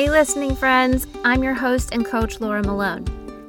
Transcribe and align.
Hey, 0.00 0.08
listening 0.08 0.56
friends, 0.56 1.06
I'm 1.26 1.42
your 1.42 1.52
host 1.52 1.90
and 1.92 2.06
coach, 2.06 2.40
Laura 2.40 2.62
Malone. 2.62 3.04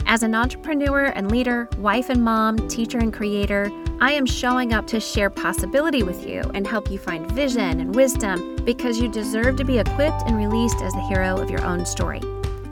As 0.05 0.21
an 0.21 0.35
entrepreneur 0.35 1.05
and 1.05 1.31
leader, 1.31 1.69
wife 1.77 2.09
and 2.09 2.21
mom, 2.25 2.67
teacher 2.67 2.97
and 2.97 3.13
creator, 3.13 3.71
I 4.01 4.11
am 4.11 4.25
showing 4.25 4.73
up 4.73 4.85
to 4.87 4.99
share 4.99 5.29
possibility 5.29 6.03
with 6.03 6.27
you 6.27 6.41
and 6.53 6.67
help 6.67 6.91
you 6.91 6.99
find 6.99 7.31
vision 7.31 7.79
and 7.79 7.95
wisdom 7.95 8.57
because 8.65 8.99
you 8.99 9.07
deserve 9.07 9.55
to 9.55 9.63
be 9.63 9.79
equipped 9.79 10.23
and 10.25 10.35
released 10.35 10.81
as 10.81 10.91
the 10.91 11.07
hero 11.07 11.37
of 11.37 11.49
your 11.49 11.63
own 11.63 11.85
story. 11.85 12.19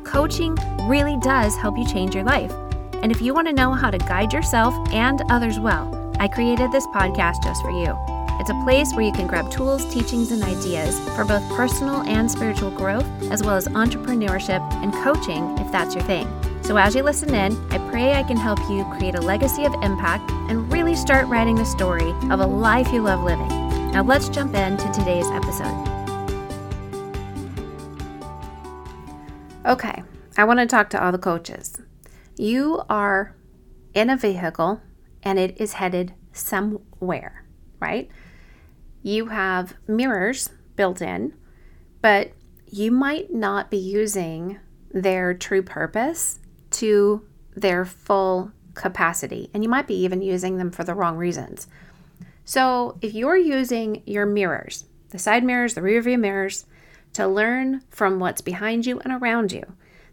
Coaching 0.04 0.58
really 0.90 1.18
does 1.22 1.56
help 1.56 1.78
you 1.78 1.88
change 1.88 2.14
your 2.14 2.26
life. 2.26 2.52
And 3.02 3.14
if 3.14 3.22
you 3.22 3.34
want 3.34 3.48
to 3.48 3.54
know 3.54 3.72
how 3.72 3.92
to 3.92 3.98
guide 3.98 4.34
yourself 4.34 4.74
and 4.92 5.22
others 5.30 5.58
well, 5.58 6.14
I 6.20 6.28
created 6.28 6.74
this 6.74 6.86
podcast 6.88 7.42
just 7.44 7.62
for 7.62 7.72
you. 7.72 8.19
It's 8.40 8.50
a 8.50 8.64
place 8.64 8.94
where 8.94 9.06
you 9.06 9.12
can 9.12 9.28
grab 9.28 9.52
tools, 9.52 9.86
teachings, 9.94 10.32
and 10.32 10.42
ideas 10.44 10.98
for 11.16 11.26
both 11.26 11.48
personal 11.50 12.02
and 12.04 12.32
spiritual 12.32 12.72
growth, 12.72 13.06
as 13.32 13.44
well 13.44 13.56
as 13.56 13.68
entrepreneurship 13.68 14.62
and 14.82 14.94
coaching 15.04 15.58
if 15.58 15.72
that's 15.72 15.94
your 15.94 16.04
thing. 16.06 16.28
So, 16.64 16.78
as 16.78 16.96
you 16.96 17.04
listen 17.04 17.34
in, 17.34 17.56
I 17.72 17.78
pray 17.90 18.14
I 18.14 18.24
can 18.24 18.38
help 18.38 18.60
you 18.70 18.86
create 18.98 19.16
a 19.16 19.22
legacy 19.22 19.66
of 19.66 19.74
impact 19.82 20.32
and 20.50 20.72
really 20.72 20.96
start 20.96 21.28
writing 21.28 21.56
the 21.56 21.66
story 21.66 22.12
of 22.30 22.40
a 22.40 22.46
life 22.46 22.94
you 22.94 23.02
love 23.02 23.24
living. 23.24 23.48
Now, 23.92 24.04
let's 24.04 24.30
jump 24.30 24.56
into 24.56 24.90
today's 24.92 25.28
episode. 25.32 25.90
Okay, 29.66 30.04
I 30.38 30.46
want 30.46 30.60
to 30.60 30.66
talk 30.66 30.90
to 30.92 31.04
all 31.04 31.12
the 31.12 31.18
coaches. 31.18 31.82
You 32.38 32.84
are 32.90 33.36
in 33.94 34.10
a 34.10 34.16
vehicle 34.16 34.82
and 35.24 35.38
it 35.38 35.60
is 35.60 35.74
headed 35.74 36.14
somewhere, 36.32 37.44
right? 37.80 38.10
You 39.02 39.28
have 39.28 39.76
mirrors 39.88 40.50
built 40.76 41.02
in, 41.02 41.34
but 42.02 42.32
you 42.68 42.92
might 42.92 43.34
not 43.34 43.70
be 43.70 43.78
using 43.78 44.60
their 44.92 45.34
true 45.34 45.62
purpose 45.62 46.40
to 46.72 47.26
their 47.56 47.86
full 47.86 48.52
capacity. 48.74 49.50
And 49.54 49.64
you 49.64 49.70
might 49.70 49.88
be 49.88 49.96
even 50.04 50.22
using 50.22 50.58
them 50.58 50.72
for 50.72 50.84
the 50.84 50.94
wrong 50.94 51.18
reasons. 51.18 51.68
So 52.46 52.98
if 53.02 53.14
you're 53.14 53.38
using 53.38 54.02
your 54.06 54.26
mirrors, 54.26 54.86
the 55.10 55.20
side 55.20 55.44
mirrors, 55.44 55.74
the 55.74 55.82
rear 55.82 56.02
view 56.02 56.18
mirrors, 56.18 56.66
to 57.14 57.28
learn 57.28 57.82
from 57.90 58.20
what's 58.20 58.42
behind 58.42 58.86
you 58.86 59.00
and 59.00 59.14
around 59.14 59.52
you, 59.52 59.64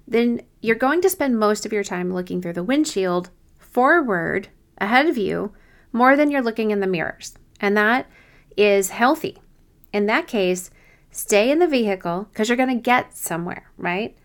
then 0.08 0.42
you're 0.60 0.76
going 0.76 1.00
to 1.02 1.10
spend 1.10 1.38
most 1.38 1.66
of 1.66 1.72
your 1.72 1.84
time 1.84 2.12
looking 2.12 2.40
through 2.40 2.52
the 2.52 2.62
windshield 2.62 3.30
forward 3.58 4.48
ahead 4.78 5.06
of 5.06 5.18
you 5.18 5.52
more 5.92 6.16
than 6.16 6.30
you're 6.30 6.42
looking 6.42 6.70
in 6.70 6.80
the 6.80 6.86
mirrors. 6.86 7.34
And 7.60 7.76
that 7.76 8.06
is 8.56 8.90
healthy. 8.90 9.38
In 9.92 10.06
that 10.06 10.26
case, 10.26 10.70
stay 11.10 11.50
in 11.50 11.58
the 11.58 11.66
vehicle 11.66 12.28
because 12.30 12.48
you're 12.48 12.56
going 12.56 12.76
to 12.76 12.82
get 12.82 13.16
somewhere, 13.16 13.70
right? 13.76 14.16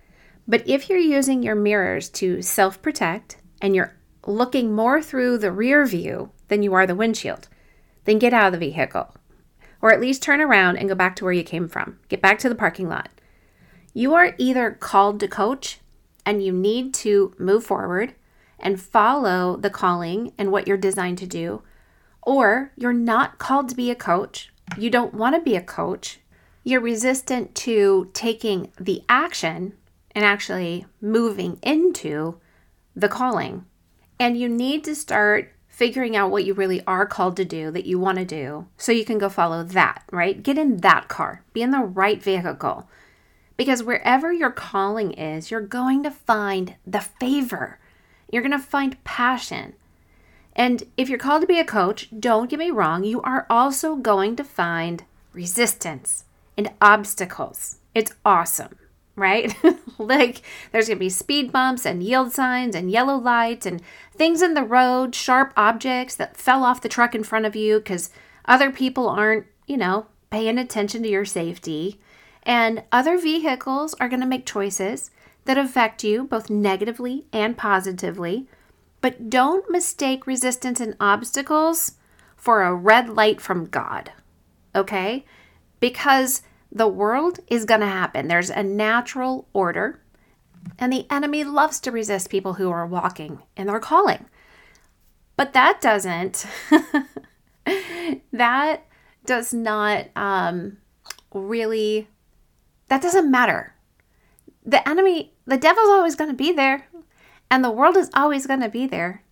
But 0.47 0.67
if 0.67 0.89
you're 0.89 0.99
using 0.99 1.43
your 1.43 1.55
mirrors 1.55 2.09
to 2.09 2.41
self 2.41 2.81
protect 2.81 3.37
and 3.61 3.75
you're 3.75 3.95
looking 4.25 4.73
more 4.73 5.01
through 5.01 5.37
the 5.37 5.51
rear 5.51 5.85
view 5.85 6.31
than 6.47 6.63
you 6.63 6.73
are 6.73 6.85
the 6.85 6.95
windshield, 6.95 7.47
then 8.05 8.19
get 8.19 8.33
out 8.33 8.47
of 8.47 8.53
the 8.53 8.67
vehicle. 8.67 9.15
Or 9.81 9.91
at 9.91 10.01
least 10.01 10.21
turn 10.21 10.41
around 10.41 10.77
and 10.77 10.89
go 10.89 10.95
back 10.95 11.15
to 11.17 11.23
where 11.23 11.33
you 11.33 11.43
came 11.43 11.67
from. 11.67 11.99
Get 12.07 12.21
back 12.21 12.37
to 12.39 12.49
the 12.49 12.55
parking 12.55 12.87
lot. 12.89 13.09
You 13.93 14.13
are 14.13 14.35
either 14.37 14.71
called 14.71 15.19
to 15.19 15.27
coach 15.27 15.79
and 16.25 16.43
you 16.43 16.51
need 16.51 16.93
to 16.95 17.33
move 17.37 17.63
forward 17.63 18.13
and 18.59 18.79
follow 18.79 19.57
the 19.57 19.69
calling 19.69 20.33
and 20.37 20.51
what 20.51 20.67
you're 20.67 20.77
designed 20.77 21.17
to 21.17 21.27
do, 21.27 21.63
or 22.23 22.71
you're 22.75 22.93
not 22.93 23.37
called 23.37 23.69
to 23.69 23.75
be 23.75 23.91
a 23.91 23.95
coach, 23.95 24.51
you 24.77 24.89
don't 24.89 25.13
want 25.13 25.35
to 25.35 25.41
be 25.41 25.55
a 25.55 25.61
coach, 25.61 26.19
you're 26.63 26.81
resistant 26.81 27.55
to 27.55 28.09
taking 28.13 28.71
the 28.79 29.03
action 29.09 29.73
and 30.11 30.23
actually 30.23 30.85
moving 31.01 31.57
into 31.63 32.39
the 32.95 33.09
calling. 33.09 33.65
And 34.19 34.37
you 34.37 34.47
need 34.47 34.83
to 34.83 34.95
start 34.95 35.53
figuring 35.67 36.15
out 36.15 36.29
what 36.29 36.43
you 36.43 36.53
really 36.53 36.83
are 36.85 37.07
called 37.07 37.35
to 37.37 37.45
do 37.45 37.71
that 37.71 37.85
you 37.85 37.97
want 37.97 38.19
to 38.19 38.25
do 38.25 38.67
so 38.77 38.91
you 38.91 39.05
can 39.05 39.17
go 39.17 39.29
follow 39.29 39.63
that, 39.63 40.03
right? 40.11 40.43
Get 40.43 40.57
in 40.57 40.77
that 40.77 41.07
car, 41.07 41.43
be 41.53 41.61
in 41.61 41.71
the 41.71 41.79
right 41.79 42.21
vehicle. 42.21 42.87
Because 43.57 43.83
wherever 43.83 44.31
your 44.31 44.51
calling 44.51 45.11
is, 45.13 45.49
you're 45.49 45.61
going 45.61 46.03
to 46.03 46.11
find 46.11 46.75
the 46.85 46.99
favor. 46.99 47.79
You're 48.31 48.43
going 48.43 48.51
to 48.51 48.59
find 48.59 49.03
passion. 49.03 49.73
And 50.55 50.83
if 50.97 51.09
you're 51.09 51.17
called 51.17 51.41
to 51.41 51.47
be 51.47 51.59
a 51.59 51.65
coach, 51.65 52.09
don't 52.17 52.49
get 52.49 52.59
me 52.59 52.71
wrong, 52.71 53.03
you 53.03 53.21
are 53.21 53.45
also 53.49 53.95
going 53.95 54.35
to 54.35 54.43
find 54.43 55.05
resistance 55.33 56.25
and 56.57 56.71
obstacles. 56.81 57.77
It's 57.95 58.13
awesome, 58.25 58.75
right? 59.15 59.55
like 59.97 60.41
there's 60.71 60.87
going 60.87 60.97
to 60.97 61.05
be 61.05 61.09
speed 61.09 61.51
bumps 61.51 61.85
and 61.85 62.03
yield 62.03 62.33
signs 62.33 62.75
and 62.75 62.91
yellow 62.91 63.15
lights 63.15 63.65
and 63.65 63.81
things 64.13 64.41
in 64.41 64.53
the 64.53 64.63
road, 64.63 65.15
sharp 65.15 65.53
objects 65.55 66.15
that 66.15 66.37
fell 66.37 66.63
off 66.63 66.81
the 66.81 66.89
truck 66.89 67.15
in 67.15 67.23
front 67.23 67.45
of 67.45 67.55
you 67.55 67.79
because 67.79 68.09
other 68.45 68.71
people 68.71 69.07
aren't, 69.07 69.45
you 69.67 69.77
know, 69.77 70.07
paying 70.29 70.57
attention 70.57 71.03
to 71.03 71.09
your 71.09 71.25
safety. 71.25 71.99
And 72.43 72.83
other 72.91 73.17
vehicles 73.17 73.93
are 73.99 74.09
going 74.09 74.21
to 74.21 74.27
make 74.27 74.45
choices 74.45 75.11
that 75.45 75.57
affect 75.57 76.03
you 76.03 76.23
both 76.23 76.49
negatively 76.49 77.25
and 77.31 77.57
positively 77.57 78.47
but 79.01 79.29
don't 79.29 79.69
mistake 79.69 80.27
resistance 80.27 80.79
and 80.79 80.95
obstacles 80.99 81.93
for 82.35 82.61
a 82.61 82.73
red 82.73 83.09
light 83.09 83.41
from 83.41 83.65
God, 83.65 84.11
okay? 84.75 85.25
Because 85.79 86.43
the 86.71 86.87
world 86.87 87.39
is 87.47 87.65
going 87.65 87.81
to 87.81 87.87
happen. 87.87 88.27
There's 88.27 88.49
a 88.49 88.63
natural 88.63 89.47
order, 89.53 89.99
and 90.79 90.93
the 90.93 91.05
enemy 91.09 91.43
loves 91.43 91.79
to 91.81 91.91
resist 91.91 92.29
people 92.29 92.53
who 92.53 92.69
are 92.69 92.85
walking 92.85 93.39
in 93.57 93.67
their 93.67 93.79
calling. 93.79 94.25
But 95.35 95.53
that 95.53 95.81
doesn't, 95.81 96.45
that 98.31 98.85
does 99.25 99.53
not 99.53 100.07
um, 100.15 100.77
really, 101.33 102.07
that 102.87 103.01
doesn't 103.01 103.29
matter. 103.29 103.73
The 104.63 104.87
enemy, 104.87 105.33
the 105.45 105.57
devil's 105.57 105.89
always 105.89 106.15
going 106.15 106.29
to 106.29 106.35
be 106.35 106.51
there. 106.51 106.87
And 107.51 107.63
the 107.63 107.69
world 107.69 107.97
is 107.97 108.09
always 108.13 108.47
going 108.47 108.61
to 108.61 108.69
be 108.69 108.87
there. 108.87 109.23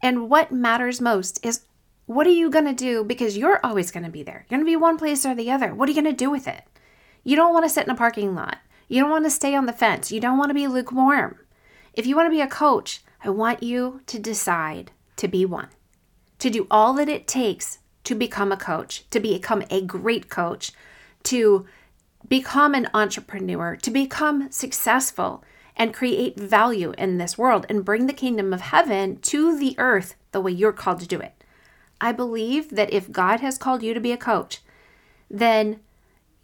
And 0.00 0.30
what 0.30 0.50
matters 0.50 1.02
most 1.02 1.44
is 1.44 1.66
what 2.06 2.26
are 2.26 2.30
you 2.30 2.48
going 2.48 2.64
to 2.64 2.72
do 2.72 3.04
because 3.04 3.36
you're 3.36 3.60
always 3.64 3.90
going 3.90 4.04
to 4.04 4.10
be 4.10 4.22
there. 4.22 4.46
You're 4.48 4.58
going 4.58 4.66
to 4.66 4.72
be 4.72 4.76
one 4.76 4.96
place 4.96 5.26
or 5.26 5.34
the 5.34 5.50
other. 5.50 5.74
What 5.74 5.86
are 5.86 5.92
you 5.92 6.02
going 6.02 6.12
to 6.12 6.24
do 6.24 6.30
with 6.30 6.48
it? 6.48 6.62
You 7.22 7.36
don't 7.36 7.52
want 7.52 7.66
to 7.66 7.68
sit 7.68 7.84
in 7.84 7.90
a 7.90 7.94
parking 7.94 8.34
lot. 8.34 8.56
You 8.88 9.02
don't 9.02 9.10
want 9.10 9.26
to 9.26 9.30
stay 9.30 9.54
on 9.54 9.66
the 9.66 9.74
fence. 9.74 10.10
You 10.10 10.18
don't 10.18 10.38
want 10.38 10.48
to 10.48 10.54
be 10.54 10.66
lukewarm. 10.66 11.40
If 11.92 12.06
you 12.06 12.16
want 12.16 12.26
to 12.26 12.34
be 12.34 12.40
a 12.40 12.46
coach, 12.46 13.02
I 13.22 13.28
want 13.28 13.62
you 13.62 14.00
to 14.06 14.18
decide 14.18 14.92
to 15.16 15.28
be 15.28 15.44
one, 15.44 15.68
to 16.38 16.48
do 16.48 16.66
all 16.70 16.94
that 16.94 17.08
it 17.08 17.26
takes 17.26 17.80
to 18.04 18.14
become 18.14 18.50
a 18.50 18.56
coach, 18.56 19.04
to 19.10 19.20
become 19.20 19.62
a 19.68 19.82
great 19.82 20.30
coach, 20.30 20.72
to 21.24 21.66
become 22.26 22.74
an 22.74 22.88
entrepreneur, 22.94 23.76
to 23.76 23.90
become 23.90 24.50
successful, 24.50 25.44
and 25.78 25.94
create 25.94 26.38
value 26.38 26.92
in 26.98 27.16
this 27.16 27.38
world 27.38 27.64
and 27.68 27.84
bring 27.84 28.06
the 28.06 28.12
kingdom 28.12 28.52
of 28.52 28.60
heaven 28.60 29.20
to 29.20 29.56
the 29.56 29.76
earth 29.78 30.16
the 30.32 30.40
way 30.40 30.50
you're 30.50 30.72
called 30.72 31.00
to 31.00 31.06
do 31.06 31.20
it. 31.20 31.32
I 32.00 32.12
believe 32.12 32.70
that 32.70 32.92
if 32.92 33.10
God 33.10 33.40
has 33.40 33.56
called 33.56 33.82
you 33.82 33.94
to 33.94 34.00
be 34.00 34.12
a 34.12 34.16
coach, 34.16 34.60
then 35.30 35.80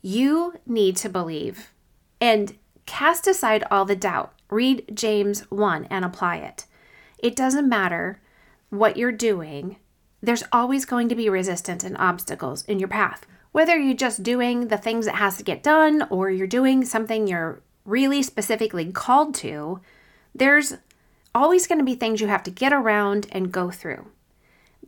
you 0.01 0.55
need 0.67 0.97
to 0.97 1.09
believe 1.09 1.73
and 2.21 2.57
cast 2.87 3.27
aside 3.27 3.65
all 3.71 3.85
the 3.85 3.97
doubt. 3.97 4.33
Read 4.51 4.85
James 4.95 5.41
1 5.51 5.87
and 5.91 6.05
apply 6.05 6.37
it. 6.37 6.67
It 7.19 7.35
doesn't 7.35 7.69
matter 7.69 8.21
what 8.71 8.97
you're 8.97 9.13
doing, 9.13 9.77
there's 10.23 10.45
always 10.53 10.85
going 10.85 11.09
to 11.09 11.15
be 11.15 11.29
resistance 11.29 11.85
and 11.85 11.97
obstacles 11.99 12.65
in 12.65 12.79
your 12.79 12.89
path. 12.89 13.27
Whether 13.53 13.79
you're 13.79 13.95
just 13.95 14.23
doing 14.23 14.69
the 14.69 14.79
things 14.79 15.07
that 15.07 15.17
has 15.17 15.37
to 15.37 15.45
get 15.45 15.63
done 15.63 16.07
or 16.11 16.31
you're 16.31 16.47
doing 16.47 16.85
something 16.85 17.27
you're 17.27 17.61
really 17.85 18.23
specifically 18.23 18.91
called 18.93 19.35
to, 19.35 19.81
there's 20.35 20.75
always 21.35 21.67
going 21.67 21.79
to 21.79 21.85
be 21.85 21.95
things 21.95 22.21
you 22.21 22.27
have 22.29 22.43
to 22.45 22.51
get 22.51 22.73
around 22.73 23.27
and 23.33 23.53
go 23.53 23.71
through. 23.71 24.07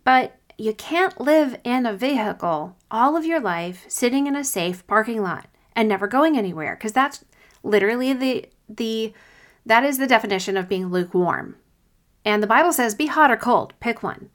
But 0.04 0.36
you 0.58 0.72
can't 0.72 1.20
live 1.20 1.58
in 1.64 1.84
a 1.84 1.92
vehicle 1.92 2.76
all 2.90 3.16
of 3.16 3.26
your 3.26 3.40
life 3.40 3.84
sitting 3.88 4.26
in 4.26 4.36
a 4.36 4.44
safe 4.44 4.86
parking 4.86 5.22
lot 5.22 5.48
and 5.74 5.88
never 5.88 6.06
going 6.06 6.38
anywhere 6.38 6.74
because 6.74 6.92
that's 6.92 7.24
literally 7.62 8.12
the 8.12 8.46
the 8.68 9.12
that 9.66 9.84
is 9.84 9.98
the 9.98 10.06
definition 10.06 10.56
of 10.56 10.68
being 10.68 10.88
lukewarm. 10.88 11.56
And 12.24 12.42
the 12.42 12.46
Bible 12.46 12.72
says 12.72 12.94
be 12.94 13.06
hot 13.06 13.30
or 13.30 13.36
cold, 13.36 13.74
pick 13.80 14.02
one. 14.02 14.30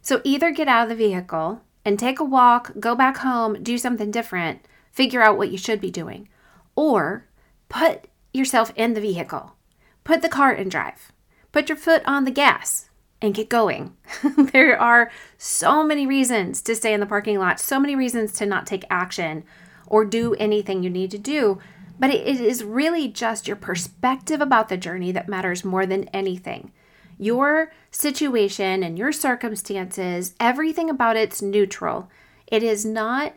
So 0.00 0.20
either 0.24 0.50
get 0.50 0.68
out 0.68 0.84
of 0.84 0.88
the 0.90 0.94
vehicle 0.94 1.62
and 1.84 1.98
take 1.98 2.20
a 2.20 2.24
walk, 2.24 2.72
go 2.78 2.94
back 2.94 3.18
home, 3.18 3.62
do 3.62 3.76
something 3.78 4.10
different, 4.10 4.60
figure 4.92 5.22
out 5.22 5.36
what 5.36 5.50
you 5.50 5.58
should 5.58 5.80
be 5.80 5.90
doing, 5.90 6.28
or 6.76 7.26
Put 7.74 8.04
yourself 8.32 8.72
in 8.76 8.94
the 8.94 9.00
vehicle. 9.00 9.56
Put 10.04 10.22
the 10.22 10.28
car 10.28 10.52
in 10.52 10.68
drive. 10.68 11.10
Put 11.50 11.68
your 11.68 11.76
foot 11.76 12.04
on 12.06 12.24
the 12.24 12.30
gas 12.30 12.88
and 13.20 13.34
get 13.34 13.48
going. 13.48 13.96
there 14.52 14.80
are 14.80 15.10
so 15.38 15.82
many 15.82 16.06
reasons 16.06 16.62
to 16.62 16.76
stay 16.76 16.94
in 16.94 17.00
the 17.00 17.06
parking 17.06 17.36
lot, 17.36 17.58
so 17.58 17.80
many 17.80 17.96
reasons 17.96 18.32
to 18.34 18.46
not 18.46 18.68
take 18.68 18.84
action 18.88 19.42
or 19.88 20.04
do 20.04 20.34
anything 20.34 20.84
you 20.84 20.90
need 20.90 21.10
to 21.10 21.18
do. 21.18 21.58
But 21.98 22.10
it 22.10 22.40
is 22.40 22.62
really 22.62 23.08
just 23.08 23.48
your 23.48 23.56
perspective 23.56 24.40
about 24.40 24.68
the 24.68 24.76
journey 24.76 25.10
that 25.10 25.28
matters 25.28 25.64
more 25.64 25.84
than 25.84 26.04
anything. 26.14 26.70
Your 27.18 27.72
situation 27.90 28.84
and 28.84 28.96
your 28.96 29.10
circumstances, 29.10 30.36
everything 30.38 30.90
about 30.90 31.16
it's 31.16 31.42
neutral. 31.42 32.08
It 32.46 32.62
is 32.62 32.84
not 32.84 33.34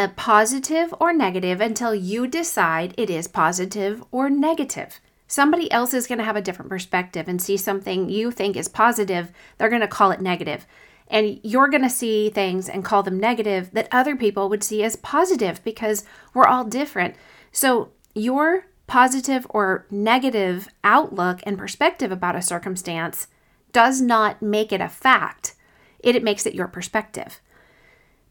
a 0.00 0.08
positive 0.08 0.94
or 1.00 1.12
negative 1.12 1.60
until 1.60 1.94
you 1.94 2.26
decide 2.26 2.94
it 2.96 3.10
is 3.10 3.28
positive 3.28 4.02
or 4.10 4.30
negative. 4.30 5.00
Somebody 5.26 5.70
else 5.72 5.94
is 5.94 6.06
going 6.06 6.18
to 6.18 6.24
have 6.24 6.36
a 6.36 6.42
different 6.42 6.68
perspective 6.68 7.26
and 7.26 7.40
see 7.40 7.56
something 7.56 8.10
you 8.10 8.30
think 8.30 8.56
is 8.56 8.68
positive, 8.68 9.32
they're 9.56 9.70
going 9.70 9.80
to 9.80 9.88
call 9.88 10.10
it 10.10 10.20
negative. 10.20 10.66
And 11.08 11.40
you're 11.42 11.68
going 11.68 11.82
to 11.82 11.90
see 11.90 12.30
things 12.30 12.68
and 12.68 12.84
call 12.84 13.02
them 13.02 13.18
negative 13.18 13.70
that 13.72 13.88
other 13.90 14.14
people 14.14 14.48
would 14.48 14.62
see 14.62 14.82
as 14.82 14.96
positive 14.96 15.62
because 15.64 16.04
we're 16.34 16.46
all 16.46 16.64
different. 16.64 17.16
So, 17.50 17.92
your 18.14 18.66
positive 18.86 19.46
or 19.50 19.86
negative 19.90 20.68
outlook 20.84 21.40
and 21.44 21.56
perspective 21.56 22.12
about 22.12 22.36
a 22.36 22.42
circumstance 22.42 23.26
does 23.72 24.00
not 24.00 24.42
make 24.42 24.70
it 24.70 24.80
a 24.82 24.88
fact, 24.88 25.54
it, 26.00 26.14
it 26.14 26.22
makes 26.22 26.44
it 26.44 26.54
your 26.54 26.68
perspective. 26.68 27.40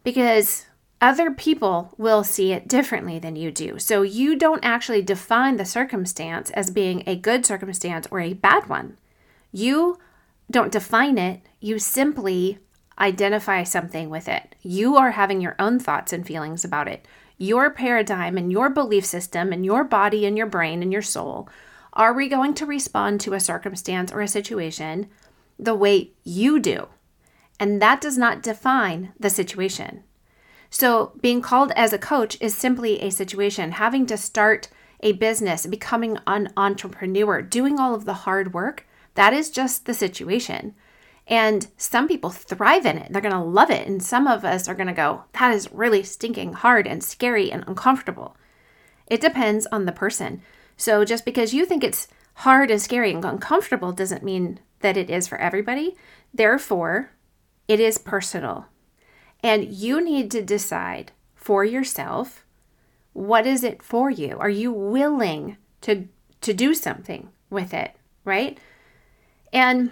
Because 0.03 0.65
other 1.01 1.31
people 1.31 1.93
will 1.97 2.23
see 2.23 2.53
it 2.53 2.67
differently 2.67 3.17
than 3.19 3.35
you 3.35 3.51
do. 3.51 3.79
So 3.79 4.03
you 4.03 4.35
don't 4.35 4.63
actually 4.63 5.01
define 5.01 5.57
the 5.57 5.65
circumstance 5.65 6.51
as 6.51 6.69
being 6.69 7.03
a 7.05 7.15
good 7.15 7.45
circumstance 7.45 8.07
or 8.11 8.19
a 8.19 8.33
bad 8.33 8.69
one. 8.69 8.97
You 9.51 9.97
don't 10.49 10.71
define 10.71 11.17
it, 11.17 11.41
you 11.59 11.79
simply 11.79 12.59
identify 12.99 13.63
something 13.63 14.09
with 14.09 14.27
it. 14.27 14.55
You 14.61 14.95
are 14.95 15.11
having 15.11 15.41
your 15.41 15.55
own 15.57 15.79
thoughts 15.79 16.13
and 16.13 16.25
feelings 16.25 16.63
about 16.63 16.87
it 16.87 17.05
your 17.41 17.71
paradigm 17.71 18.37
and 18.37 18.51
your 18.51 18.69
belief 18.69 19.03
system 19.03 19.51
and 19.51 19.65
your 19.65 19.83
body 19.83 20.27
and 20.27 20.37
your 20.37 20.45
brain 20.45 20.83
and 20.83 20.93
your 20.93 21.01
soul, 21.01 21.49
are 21.91 22.13
we 22.13 22.29
going 22.29 22.53
to 22.53 22.67
respond 22.67 23.19
to 23.19 23.33
a 23.33 23.39
circumstance 23.39 24.11
or 24.11 24.21
a 24.21 24.27
situation 24.27 25.09
the 25.57 25.73
way 25.73 26.11
you 26.23 26.59
do? 26.59 26.87
And 27.59 27.81
that 27.81 27.99
does 27.99 28.15
not 28.15 28.43
define 28.43 29.11
the 29.19 29.31
situation. 29.31 30.03
So, 30.73 31.11
being 31.21 31.41
called 31.41 31.73
as 31.75 31.91
a 31.91 31.97
coach 31.99 32.37
is 32.39 32.55
simply 32.55 33.01
a 33.01 33.11
situation. 33.11 33.73
Having 33.73 34.05
to 34.07 34.17
start 34.17 34.69
a 35.01 35.11
business, 35.11 35.65
becoming 35.65 36.17
an 36.25 36.53
entrepreneur, 36.55 37.41
doing 37.41 37.77
all 37.77 37.93
of 37.93 38.05
the 38.05 38.13
hard 38.13 38.53
work, 38.53 38.87
that 39.15 39.33
is 39.33 39.49
just 39.49 39.85
the 39.85 39.93
situation. 39.93 40.73
And 41.27 41.67
some 41.75 42.07
people 42.07 42.29
thrive 42.29 42.85
in 42.85 42.97
it. 42.97 43.11
They're 43.11 43.21
going 43.21 43.33
to 43.33 43.43
love 43.43 43.69
it. 43.69 43.85
And 43.85 44.01
some 44.01 44.27
of 44.27 44.45
us 44.45 44.69
are 44.69 44.73
going 44.73 44.87
to 44.87 44.93
go, 44.93 45.25
that 45.33 45.53
is 45.53 45.71
really 45.73 46.03
stinking 46.03 46.53
hard 46.53 46.87
and 46.87 47.03
scary 47.03 47.51
and 47.51 47.65
uncomfortable. 47.67 48.37
It 49.07 49.19
depends 49.19 49.67
on 49.73 49.85
the 49.85 49.91
person. 49.91 50.41
So 50.77 51.03
just 51.03 51.25
because 51.25 51.53
you 51.53 51.65
think 51.65 51.83
it's 51.83 52.07
hard 52.35 52.71
and 52.71 52.81
scary 52.81 53.11
and 53.11 53.25
uncomfortable 53.25 53.91
doesn't 53.91 54.23
mean 54.23 54.61
that 54.79 54.95
it 54.95 55.09
is 55.09 55.27
for 55.27 55.37
everybody. 55.37 55.97
Therefore, 56.33 57.11
it 57.67 57.81
is 57.81 57.97
personal. 57.97 58.67
And 59.43 59.65
you 59.65 60.03
need 60.03 60.29
to 60.31 60.41
decide 60.41 61.11
for 61.35 61.65
yourself 61.65 62.45
what 63.13 63.45
is 63.45 63.63
it 63.63 63.83
for 63.83 64.09
you? 64.09 64.37
Are 64.39 64.49
you 64.49 64.71
willing 64.71 65.57
to 65.81 66.07
to 66.41 66.53
do 66.53 66.73
something 66.73 67.29
with 67.49 67.73
it, 67.73 67.95
right? 68.25 68.57
And 69.53 69.91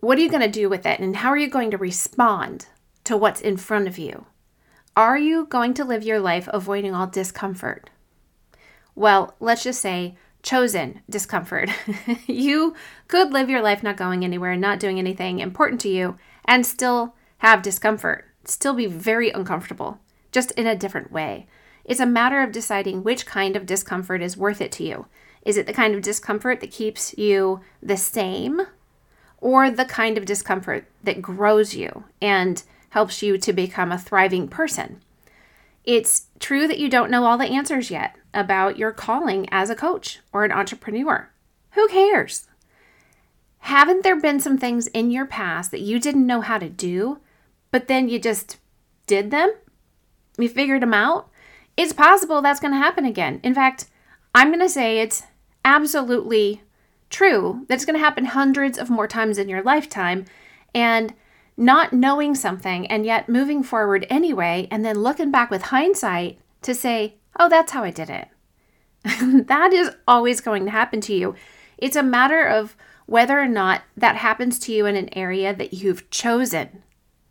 what 0.00 0.18
are 0.18 0.20
you 0.20 0.28
going 0.28 0.42
to 0.42 0.48
do 0.48 0.68
with 0.68 0.84
it? 0.84 1.00
And 1.00 1.16
how 1.16 1.30
are 1.30 1.38
you 1.38 1.48
going 1.48 1.70
to 1.70 1.78
respond 1.78 2.66
to 3.04 3.16
what's 3.16 3.40
in 3.40 3.56
front 3.56 3.88
of 3.88 3.96
you? 3.96 4.26
Are 4.96 5.16
you 5.16 5.46
going 5.46 5.74
to 5.74 5.84
live 5.84 6.04
your 6.04 6.20
life 6.20 6.48
avoiding 6.52 6.94
all 6.94 7.06
discomfort? 7.06 7.88
Well, 8.94 9.34
let's 9.40 9.64
just 9.64 9.80
say 9.80 10.16
chosen 10.42 11.00
discomfort. 11.08 11.70
you 12.26 12.74
could 13.08 13.32
live 13.32 13.48
your 13.48 13.62
life 13.62 13.82
not 13.82 13.96
going 13.96 14.24
anywhere, 14.24 14.54
not 14.56 14.78
doing 14.78 14.98
anything 14.98 15.40
important 15.40 15.80
to 15.80 15.88
you, 15.88 16.18
and 16.44 16.66
still 16.66 17.14
have 17.38 17.62
discomfort, 17.62 18.26
still 18.48 18.74
be 18.74 18.86
very 18.86 19.30
uncomfortable, 19.30 20.00
just 20.32 20.50
in 20.52 20.66
a 20.66 20.76
different 20.76 21.12
way. 21.12 21.46
It's 21.84 22.00
a 22.00 22.06
matter 22.06 22.42
of 22.42 22.52
deciding 22.52 23.02
which 23.02 23.26
kind 23.26 23.56
of 23.56 23.66
discomfort 23.66 24.22
is 24.22 24.36
worth 24.36 24.60
it 24.60 24.72
to 24.72 24.84
you. 24.84 25.06
Is 25.42 25.56
it 25.56 25.66
the 25.66 25.72
kind 25.72 25.94
of 25.94 26.02
discomfort 26.02 26.60
that 26.60 26.70
keeps 26.70 27.16
you 27.18 27.60
the 27.82 27.96
same 27.96 28.62
or 29.44 29.70
the 29.70 29.84
kind 29.84 30.16
of 30.16 30.24
discomfort 30.24 30.86
that 31.02 31.20
grows 31.20 31.74
you 31.74 32.04
and 32.22 32.62
helps 32.94 33.22
you 33.22 33.36
to 33.36 33.52
become 33.52 33.92
a 33.92 33.98
thriving 33.98 34.48
person. 34.48 35.02
It's 35.84 36.28
true 36.40 36.66
that 36.66 36.78
you 36.78 36.88
don't 36.88 37.10
know 37.10 37.26
all 37.26 37.36
the 37.36 37.44
answers 37.44 37.90
yet 37.90 38.16
about 38.32 38.78
your 38.78 38.90
calling 38.90 39.46
as 39.50 39.68
a 39.68 39.74
coach 39.74 40.20
or 40.32 40.44
an 40.44 40.52
entrepreneur. 40.52 41.28
Who 41.72 41.88
cares? 41.88 42.46
Haven't 43.58 44.02
there 44.02 44.18
been 44.18 44.40
some 44.40 44.56
things 44.56 44.86
in 44.86 45.10
your 45.10 45.26
past 45.26 45.72
that 45.72 45.82
you 45.82 46.00
didn't 46.00 46.26
know 46.26 46.40
how 46.40 46.56
to 46.56 46.70
do, 46.70 47.18
but 47.74 47.88
then 47.88 48.08
you 48.08 48.20
just 48.20 48.58
did 49.08 49.32
them? 49.32 49.52
You 50.38 50.48
figured 50.48 50.82
them 50.82 50.94
out? 50.94 51.28
It's 51.76 51.92
possible 51.92 52.40
that's 52.40 52.60
going 52.60 52.72
to 52.72 52.78
happen 52.78 53.04
again. 53.04 53.40
In 53.42 53.52
fact, 53.52 53.86
I'm 54.32 54.50
going 54.50 54.60
to 54.60 54.68
say 54.68 55.00
it's 55.00 55.24
absolutely 55.64 56.62
true, 57.10 57.66
that's 57.68 57.84
going 57.84 57.96
to 57.96 58.04
happen 58.04 58.26
hundreds 58.26 58.78
of 58.78 58.90
more 58.90 59.08
times 59.08 59.38
in 59.38 59.48
your 59.48 59.60
lifetime. 59.60 60.24
And 60.72 61.14
not 61.56 61.92
knowing 61.92 62.36
something 62.36 62.86
and 62.86 63.04
yet 63.04 63.28
moving 63.28 63.64
forward 63.64 64.06
anyway, 64.08 64.68
and 64.70 64.84
then 64.84 65.02
looking 65.02 65.32
back 65.32 65.50
with 65.50 65.62
hindsight 65.62 66.38
to 66.62 66.76
say, 66.76 67.16
oh, 67.40 67.48
that's 67.48 67.72
how 67.72 67.82
I 67.82 67.90
did 67.90 68.08
it. 68.08 68.28
that 69.48 69.72
is 69.72 69.90
always 70.06 70.40
going 70.40 70.64
to 70.66 70.70
happen 70.70 71.00
to 71.00 71.12
you. 71.12 71.34
It's 71.76 71.96
a 71.96 72.04
matter 72.04 72.46
of 72.46 72.76
whether 73.06 73.36
or 73.36 73.48
not 73.48 73.82
that 73.96 74.14
happens 74.14 74.60
to 74.60 74.72
you 74.72 74.86
in 74.86 74.94
an 74.94 75.12
area 75.12 75.52
that 75.52 75.74
you've 75.74 76.08
chosen, 76.10 76.84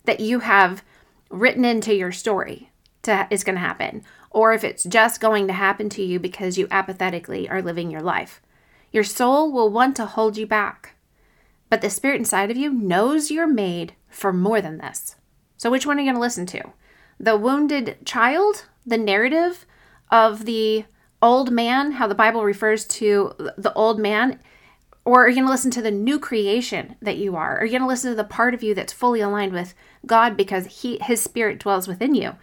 that 0.05 0.19
you 0.19 0.39
have 0.39 0.83
written 1.29 1.65
into 1.65 1.93
your 1.93 2.11
story 2.11 2.71
to, 3.03 3.27
is 3.29 3.43
going 3.43 3.55
to 3.55 3.61
happen, 3.61 4.03
or 4.29 4.53
if 4.53 4.63
it's 4.63 4.83
just 4.83 5.21
going 5.21 5.47
to 5.47 5.53
happen 5.53 5.89
to 5.89 6.03
you 6.03 6.19
because 6.19 6.57
you 6.57 6.67
apathetically 6.71 7.49
are 7.49 7.61
living 7.61 7.91
your 7.91 8.01
life. 8.01 8.41
Your 8.91 9.03
soul 9.03 9.51
will 9.51 9.69
want 9.69 9.95
to 9.97 10.05
hold 10.05 10.37
you 10.37 10.45
back. 10.45 10.95
But 11.69 11.81
the 11.81 11.89
spirit 11.89 12.19
inside 12.19 12.51
of 12.51 12.57
you 12.57 12.71
knows 12.71 13.31
you're 13.31 13.47
made 13.47 13.95
for 14.07 14.31
more 14.31 14.61
than 14.61 14.77
this. 14.77 15.15
So, 15.57 15.71
which 15.71 15.85
one 15.85 15.97
are 15.97 16.01
you 16.01 16.05
going 16.05 16.15
to 16.15 16.21
listen 16.21 16.45
to? 16.47 16.61
The 17.19 17.35
wounded 17.35 17.97
child, 18.05 18.65
the 18.85 18.97
narrative 18.97 19.65
of 20.11 20.45
the 20.45 20.85
old 21.21 21.51
man, 21.51 21.93
how 21.93 22.05
the 22.05 22.13
Bible 22.13 22.43
refers 22.43 22.85
to 22.85 23.33
the 23.57 23.73
old 23.73 23.99
man? 23.99 24.39
Or 25.05 25.25
are 25.25 25.29
you 25.29 25.35
going 25.35 25.47
to 25.47 25.51
listen 25.51 25.71
to 25.71 25.81
the 25.81 25.91
new 25.91 26.19
creation 26.19 26.95
that 27.01 27.17
you 27.17 27.35
are? 27.35 27.59
Are 27.59 27.65
you 27.65 27.71
going 27.71 27.81
to 27.81 27.87
listen 27.87 28.11
to 28.11 28.15
the 28.15 28.23
part 28.23 28.53
of 28.53 28.61
you 28.61 28.75
that's 28.75 28.93
fully 28.93 29.21
aligned 29.21 29.53
with 29.53 29.73
God 30.05 30.35
because 30.35 30.81
he, 30.81 30.97
His 31.01 31.21
Spirit 31.21 31.59
dwells 31.59 31.87
within 31.87 32.15
you? 32.15 32.35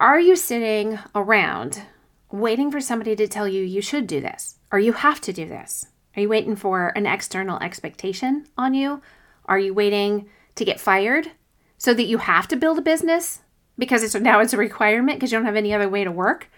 Are 0.00 0.20
you 0.20 0.36
sitting 0.36 0.98
around 1.14 1.82
waiting 2.30 2.70
for 2.70 2.80
somebody 2.80 3.16
to 3.16 3.26
tell 3.26 3.48
you 3.48 3.62
you 3.62 3.82
should 3.82 4.06
do 4.06 4.20
this? 4.20 4.56
Or 4.70 4.78
you 4.78 4.92
have 4.92 5.20
to 5.22 5.32
do 5.32 5.46
this? 5.46 5.86
Are 6.16 6.22
you 6.22 6.28
waiting 6.28 6.56
for 6.56 6.88
an 6.96 7.06
external 7.06 7.58
expectation 7.60 8.46
on 8.56 8.74
you? 8.74 9.02
Are 9.46 9.58
you 9.58 9.72
waiting 9.74 10.28
to 10.54 10.64
get 10.64 10.80
fired 10.80 11.32
so 11.78 11.94
that 11.94 12.06
you 12.06 12.18
have 12.18 12.48
to 12.48 12.56
build 12.56 12.78
a 12.78 12.82
business 12.82 13.40
because 13.78 14.02
it's 14.02 14.14
now 14.14 14.40
it's 14.40 14.52
a 14.52 14.58
requirement 14.58 15.18
because 15.18 15.32
you 15.32 15.38
don't 15.38 15.46
have 15.46 15.56
any 15.56 15.72
other 15.72 15.88
way 15.88 16.04
to 16.04 16.10
work? 16.12 16.50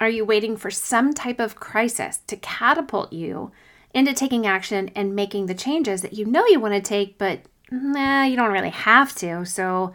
Are 0.00 0.08
you 0.08 0.24
waiting 0.24 0.56
for 0.56 0.70
some 0.70 1.12
type 1.12 1.40
of 1.40 1.56
crisis 1.56 2.18
to 2.28 2.36
catapult 2.36 3.12
you 3.12 3.50
into 3.92 4.14
taking 4.14 4.46
action 4.46 4.90
and 4.94 5.16
making 5.16 5.46
the 5.46 5.54
changes 5.54 6.02
that 6.02 6.12
you 6.12 6.24
know 6.24 6.46
you 6.46 6.60
want 6.60 6.74
to 6.74 6.80
take, 6.80 7.18
but 7.18 7.40
nah, 7.70 8.24
you 8.24 8.36
don't 8.36 8.52
really 8.52 8.70
have 8.70 9.14
to? 9.16 9.44
So, 9.44 9.94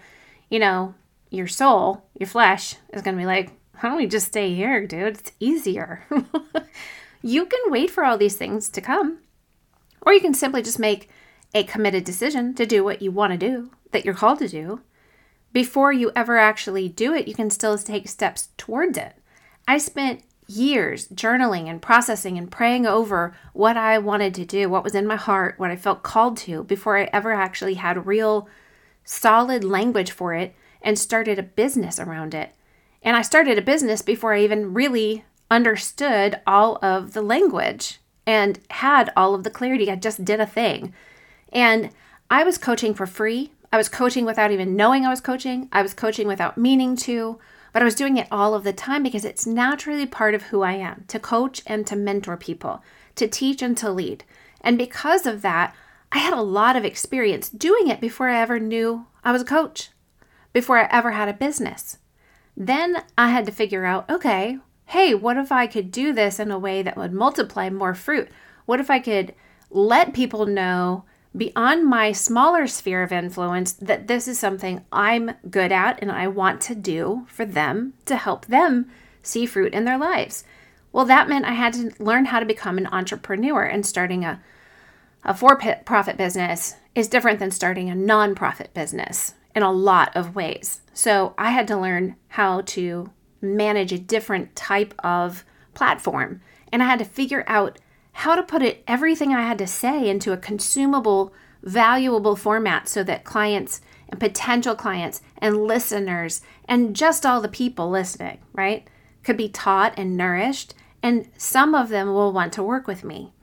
you 0.49 0.59
know, 0.59 0.95
your 1.29 1.47
soul, 1.47 2.05
your 2.19 2.27
flesh 2.27 2.75
is 2.93 3.01
going 3.01 3.15
to 3.15 3.21
be 3.21 3.25
like, 3.25 3.51
why 3.79 3.89
don't 3.89 3.97
we 3.97 4.07
just 4.07 4.27
stay 4.27 4.53
here, 4.53 4.85
dude? 4.85 5.17
It's 5.17 5.31
easier. 5.39 6.05
You 7.25 7.45
can 7.45 7.71
wait 7.71 7.89
for 7.89 8.03
all 8.03 8.17
these 8.17 8.35
things 8.35 8.67
to 8.67 8.81
come, 8.81 9.19
or 10.01 10.11
you 10.11 10.19
can 10.19 10.33
simply 10.33 10.61
just 10.61 10.77
make 10.77 11.09
a 11.53 11.63
committed 11.63 12.03
decision 12.03 12.53
to 12.55 12.65
do 12.65 12.83
what 12.83 13.01
you 13.01 13.11
want 13.11 13.31
to 13.31 13.37
do, 13.37 13.71
that 13.91 14.03
you're 14.03 14.13
called 14.13 14.39
to 14.39 14.49
do. 14.49 14.81
Before 15.53 15.93
you 15.93 16.11
ever 16.17 16.37
actually 16.37 16.89
do 16.89 17.13
it, 17.13 17.29
you 17.29 17.33
can 17.33 17.49
still 17.49 17.77
take 17.77 18.09
steps 18.09 18.49
towards 18.57 18.97
it. 18.97 19.15
I 19.65 19.77
spent 19.77 20.23
years 20.57 21.07
journaling 21.09 21.67
and 21.67 21.81
processing 21.81 22.37
and 22.37 22.51
praying 22.51 22.85
over 22.85 23.35
what 23.53 23.77
I 23.77 23.97
wanted 23.97 24.33
to 24.35 24.45
do, 24.45 24.69
what 24.69 24.83
was 24.83 24.95
in 24.95 25.07
my 25.07 25.15
heart, 25.15 25.55
what 25.57 25.71
I 25.71 25.75
felt 25.75 26.03
called 26.03 26.37
to, 26.37 26.63
before 26.63 26.97
I 26.97 27.09
ever 27.13 27.31
actually 27.31 27.75
had 27.75 28.05
real 28.05 28.47
solid 29.03 29.63
language 29.63 30.11
for 30.11 30.33
it 30.33 30.55
and 30.81 30.97
started 30.97 31.39
a 31.39 31.43
business 31.43 31.99
around 31.99 32.33
it. 32.33 32.53
And 33.01 33.17
I 33.17 33.21
started 33.21 33.57
a 33.57 33.61
business 33.61 34.01
before 34.01 34.33
I 34.33 34.43
even 34.43 34.73
really 34.73 35.25
understood 35.51 36.39
all 36.47 36.79
of 36.81 37.13
the 37.13 37.21
language 37.21 37.99
and 38.25 38.59
had 38.69 39.11
all 39.15 39.35
of 39.35 39.43
the 39.43 39.49
clarity. 39.49 39.91
I 39.91 39.95
just 39.95 40.23
did 40.23 40.39
a 40.39 40.45
thing. 40.45 40.93
And 41.51 41.91
I 42.29 42.43
was 42.43 42.57
coaching 42.57 42.93
for 42.93 43.05
free. 43.05 43.51
I 43.71 43.77
was 43.77 43.89
coaching 43.89 44.25
without 44.25 44.51
even 44.51 44.75
knowing 44.75 45.05
I 45.05 45.09
was 45.09 45.21
coaching. 45.21 45.67
I 45.71 45.81
was 45.81 45.93
coaching 45.93 46.27
without 46.27 46.57
meaning 46.57 46.95
to. 46.97 47.39
But 47.73 47.81
I 47.81 47.85
was 47.85 47.95
doing 47.95 48.17
it 48.17 48.27
all 48.31 48.53
of 48.53 48.63
the 48.63 48.71
time 48.71 49.03
because 49.03 49.25
it's 49.25 49.47
naturally 49.47 50.05
part 50.05 50.35
of 50.35 50.43
who 50.43 50.61
I 50.61 50.73
am 50.73 51.05
to 51.09 51.19
coach 51.19 51.63
and 51.65 51.85
to 51.87 51.95
mentor 51.95 52.37
people, 52.37 52.83
to 53.15 53.27
teach 53.27 53.61
and 53.61 53.75
to 53.79 53.91
lead. 53.91 54.23
And 54.61 54.77
because 54.77 55.25
of 55.25 55.41
that, 55.41 55.75
I 56.11 56.19
had 56.19 56.33
a 56.33 56.41
lot 56.41 56.75
of 56.75 56.85
experience 56.85 57.49
doing 57.49 57.87
it 57.87 57.99
before 57.99 58.29
I 58.29 58.39
ever 58.39 58.59
knew 58.59 59.07
I 59.23 59.31
was 59.31 59.41
a 59.41 59.45
coach, 59.45 59.89
before 60.53 60.77
I 60.77 60.87
ever 60.91 61.11
had 61.11 61.27
a 61.27 61.33
business. 61.33 61.97
Then 62.55 63.03
I 63.17 63.29
had 63.29 63.45
to 63.47 63.51
figure 63.51 63.83
out 63.83 64.07
okay, 64.09 64.59
hey, 64.85 65.15
what 65.15 65.37
if 65.37 65.51
I 65.51 65.65
could 65.65 65.91
do 65.91 66.13
this 66.13 66.39
in 66.39 66.51
a 66.51 66.59
way 66.59 66.83
that 66.83 66.95
would 66.95 67.11
multiply 67.11 67.69
more 67.71 67.95
fruit? 67.95 68.29
What 68.65 68.79
if 68.79 68.91
I 68.91 68.99
could 68.99 69.33
let 69.71 70.13
people 70.13 70.45
know 70.45 71.05
beyond 71.35 71.85
my 71.85 72.11
smaller 72.11 72.67
sphere 72.67 73.03
of 73.03 73.11
influence 73.11 73.73
that 73.73 74.07
this 74.07 74.27
is 74.27 74.37
something 74.37 74.85
I'm 74.91 75.31
good 75.49 75.71
at 75.71 75.99
and 76.01 76.11
I 76.11 76.27
want 76.27 76.61
to 76.61 76.75
do 76.75 77.25
for 77.27 77.45
them 77.45 77.93
to 78.05 78.15
help 78.15 78.45
them 78.45 78.89
see 79.21 79.45
fruit 79.45 79.73
in 79.73 79.85
their 79.85 79.97
lives? 79.97 80.43
Well, 80.91 81.05
that 81.05 81.27
meant 81.27 81.45
I 81.45 81.53
had 81.53 81.73
to 81.73 81.91
learn 81.97 82.25
how 82.25 82.39
to 82.39 82.45
become 82.45 82.77
an 82.77 82.87
entrepreneur 82.87 83.63
and 83.63 83.85
starting 83.85 84.23
a 84.23 84.41
a 85.25 85.33
for 85.33 85.57
profit 85.85 86.17
business 86.17 86.75
is 86.95 87.07
different 87.07 87.39
than 87.39 87.51
starting 87.51 87.89
a 87.89 87.95
non-profit 87.95 88.73
business 88.73 89.35
in 89.55 89.63
a 89.63 89.71
lot 89.71 90.15
of 90.15 90.35
ways. 90.35 90.81
So 90.93 91.33
I 91.37 91.51
had 91.51 91.67
to 91.69 91.77
learn 91.77 92.15
how 92.29 92.61
to 92.61 93.11
manage 93.41 93.91
a 93.93 93.99
different 93.99 94.55
type 94.55 94.93
of 95.03 95.45
platform. 95.73 96.41
And 96.71 96.83
I 96.83 96.87
had 96.87 96.99
to 96.99 97.05
figure 97.05 97.43
out 97.47 97.79
how 98.13 98.35
to 98.35 98.43
put 98.43 98.61
it 98.61 98.83
everything 98.87 99.33
I 99.33 99.41
had 99.41 99.57
to 99.59 99.67
say 99.67 100.09
into 100.09 100.31
a 100.31 100.37
consumable, 100.37 101.33
valuable 101.61 102.35
format 102.35 102.87
so 102.87 103.03
that 103.03 103.23
clients 103.23 103.81
and 104.09 104.19
potential 104.19 104.75
clients 104.75 105.21
and 105.37 105.65
listeners 105.65 106.41
and 106.65 106.95
just 106.95 107.25
all 107.25 107.41
the 107.41 107.47
people 107.47 107.89
listening, 107.89 108.39
right, 108.53 108.87
could 109.23 109.37
be 109.37 109.49
taught 109.49 109.93
and 109.97 110.15
nourished. 110.15 110.73
And 111.01 111.29
some 111.37 111.75
of 111.75 111.89
them 111.89 112.13
will 112.13 112.31
want 112.31 112.53
to 112.53 112.63
work 112.63 112.87
with 112.87 113.03
me. 113.03 113.33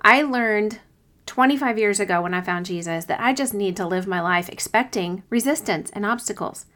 I 0.00 0.22
learned 0.22 0.80
25 1.26 1.78
years 1.78 2.00
ago 2.00 2.22
when 2.22 2.34
I 2.34 2.40
found 2.40 2.66
Jesus 2.66 3.04
that 3.04 3.20
I 3.20 3.32
just 3.32 3.54
need 3.54 3.76
to 3.76 3.86
live 3.86 4.06
my 4.06 4.20
life 4.20 4.48
expecting 4.48 5.22
resistance 5.30 5.90
and 5.90 6.04
obstacles. 6.04 6.66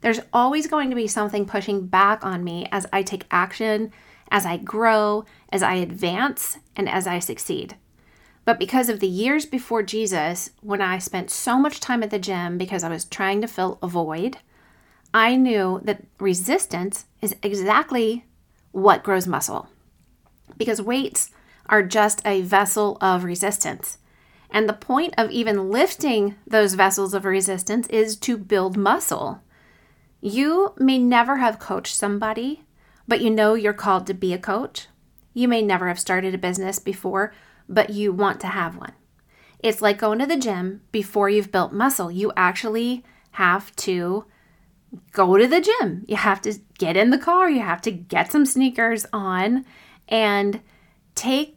There's 0.00 0.20
always 0.32 0.66
going 0.66 0.90
to 0.90 0.96
be 0.96 1.06
something 1.06 1.46
pushing 1.46 1.86
back 1.86 2.24
on 2.24 2.42
me 2.42 2.66
as 2.72 2.86
I 2.92 3.02
take 3.02 3.24
action, 3.30 3.92
as 4.30 4.44
I 4.44 4.56
grow, 4.56 5.24
as 5.52 5.62
I 5.62 5.74
advance, 5.74 6.58
and 6.74 6.88
as 6.88 7.06
I 7.06 7.18
succeed. 7.18 7.76
But 8.44 8.58
because 8.58 8.88
of 8.88 8.98
the 8.98 9.08
years 9.08 9.46
before 9.46 9.82
Jesus, 9.82 10.50
when 10.60 10.80
I 10.80 10.98
spent 10.98 11.30
so 11.30 11.58
much 11.58 11.78
time 11.78 12.02
at 12.02 12.10
the 12.10 12.18
gym 12.18 12.58
because 12.58 12.82
I 12.82 12.88
was 12.88 13.04
trying 13.04 13.40
to 13.42 13.46
fill 13.46 13.78
a 13.80 13.86
void, 13.86 14.38
I 15.14 15.36
knew 15.36 15.80
that 15.84 16.04
resistance 16.18 17.04
is 17.20 17.36
exactly 17.42 18.24
what 18.72 19.04
grows 19.04 19.26
muscle. 19.26 19.68
Because 20.56 20.82
weights 20.82 21.30
are 21.66 21.82
just 21.82 22.26
a 22.26 22.42
vessel 22.42 22.98
of 23.00 23.22
resistance. 23.22 23.98
And 24.50 24.68
the 24.68 24.74
point 24.74 25.14
of 25.16 25.30
even 25.30 25.70
lifting 25.70 26.34
those 26.46 26.74
vessels 26.74 27.14
of 27.14 27.24
resistance 27.24 27.86
is 27.88 28.16
to 28.16 28.36
build 28.36 28.76
muscle. 28.76 29.40
You 30.20 30.74
may 30.76 30.98
never 30.98 31.36
have 31.36 31.58
coached 31.58 31.94
somebody, 31.94 32.64
but 33.06 33.20
you 33.20 33.30
know 33.30 33.54
you're 33.54 33.72
called 33.72 34.06
to 34.08 34.14
be 34.14 34.32
a 34.32 34.38
coach. 34.38 34.88
You 35.34 35.48
may 35.48 35.62
never 35.62 35.88
have 35.88 35.98
started 35.98 36.34
a 36.34 36.38
business 36.38 36.78
before, 36.78 37.32
but 37.68 37.90
you 37.90 38.12
want 38.12 38.40
to 38.40 38.48
have 38.48 38.76
one. 38.76 38.92
It's 39.58 39.80
like 39.80 39.98
going 39.98 40.18
to 40.18 40.26
the 40.26 40.36
gym 40.36 40.82
before 40.90 41.28
you've 41.28 41.52
built 41.52 41.72
muscle. 41.72 42.10
You 42.10 42.32
actually 42.36 43.04
have 43.32 43.74
to 43.76 44.24
go 45.12 45.36
to 45.36 45.46
the 45.46 45.60
gym. 45.60 46.04
You 46.06 46.16
have 46.16 46.42
to 46.42 46.58
get 46.78 46.96
in 46.96 47.10
the 47.10 47.18
car, 47.18 47.48
you 47.48 47.60
have 47.60 47.80
to 47.82 47.90
get 47.90 48.32
some 48.32 48.44
sneakers 48.44 49.06
on 49.12 49.64
and 50.08 50.60
take 51.14 51.56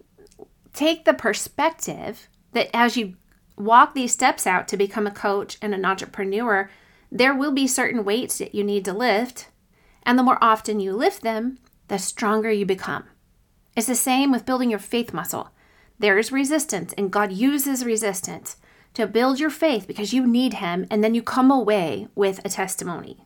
take 0.73 1.05
the 1.05 1.13
perspective 1.13 2.27
that 2.51 2.69
as 2.73 2.97
you 2.97 3.15
walk 3.57 3.93
these 3.93 4.11
steps 4.11 4.45
out 4.45 4.67
to 4.67 4.77
become 4.77 5.07
a 5.07 5.11
coach 5.11 5.57
and 5.61 5.73
an 5.73 5.85
entrepreneur, 5.85 6.69
there 7.11 7.33
will 7.33 7.51
be 7.51 7.67
certain 7.67 8.03
weights 8.03 8.37
that 8.37 8.53
you 8.53 8.63
need 8.63 8.83
to 8.85 8.93
lift. 8.93 9.47
And 10.03 10.19
the 10.19 10.23
more 10.23 10.37
often 10.41 10.79
you 10.79 10.93
lift 10.93 11.21
them, 11.21 11.57
the 11.87 11.97
stronger 11.97 12.51
you 12.51 12.65
become. 12.65 13.05
It's 13.75 13.87
the 13.87 13.95
same 13.95 14.31
with 14.31 14.45
building 14.45 14.69
your 14.69 14.79
faith 14.79 15.13
muscle. 15.13 15.49
There 15.99 16.17
is 16.17 16.31
resistance, 16.31 16.93
and 16.97 17.11
God 17.11 17.31
uses 17.31 17.85
resistance 17.85 18.57
to 18.93 19.07
build 19.07 19.39
your 19.39 19.49
faith 19.49 19.87
because 19.87 20.13
you 20.13 20.25
need 20.25 20.55
Him, 20.55 20.85
and 20.89 21.03
then 21.03 21.13
you 21.13 21.21
come 21.21 21.51
away 21.51 22.07
with 22.15 22.39
a 22.45 22.49
testimony. 22.49 23.25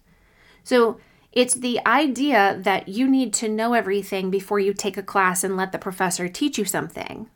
So 0.63 0.99
it's 1.31 1.53
the 1.53 1.79
idea 1.85 2.59
that 2.61 2.87
you 2.87 3.07
need 3.07 3.33
to 3.35 3.49
know 3.49 3.73
everything 3.73 4.31
before 4.31 4.59
you 4.59 4.73
take 4.73 4.97
a 4.97 5.03
class 5.03 5.43
and 5.43 5.55
let 5.55 5.71
the 5.71 5.77
professor 5.77 6.27
teach 6.27 6.57
you 6.57 6.65
something. 6.65 7.29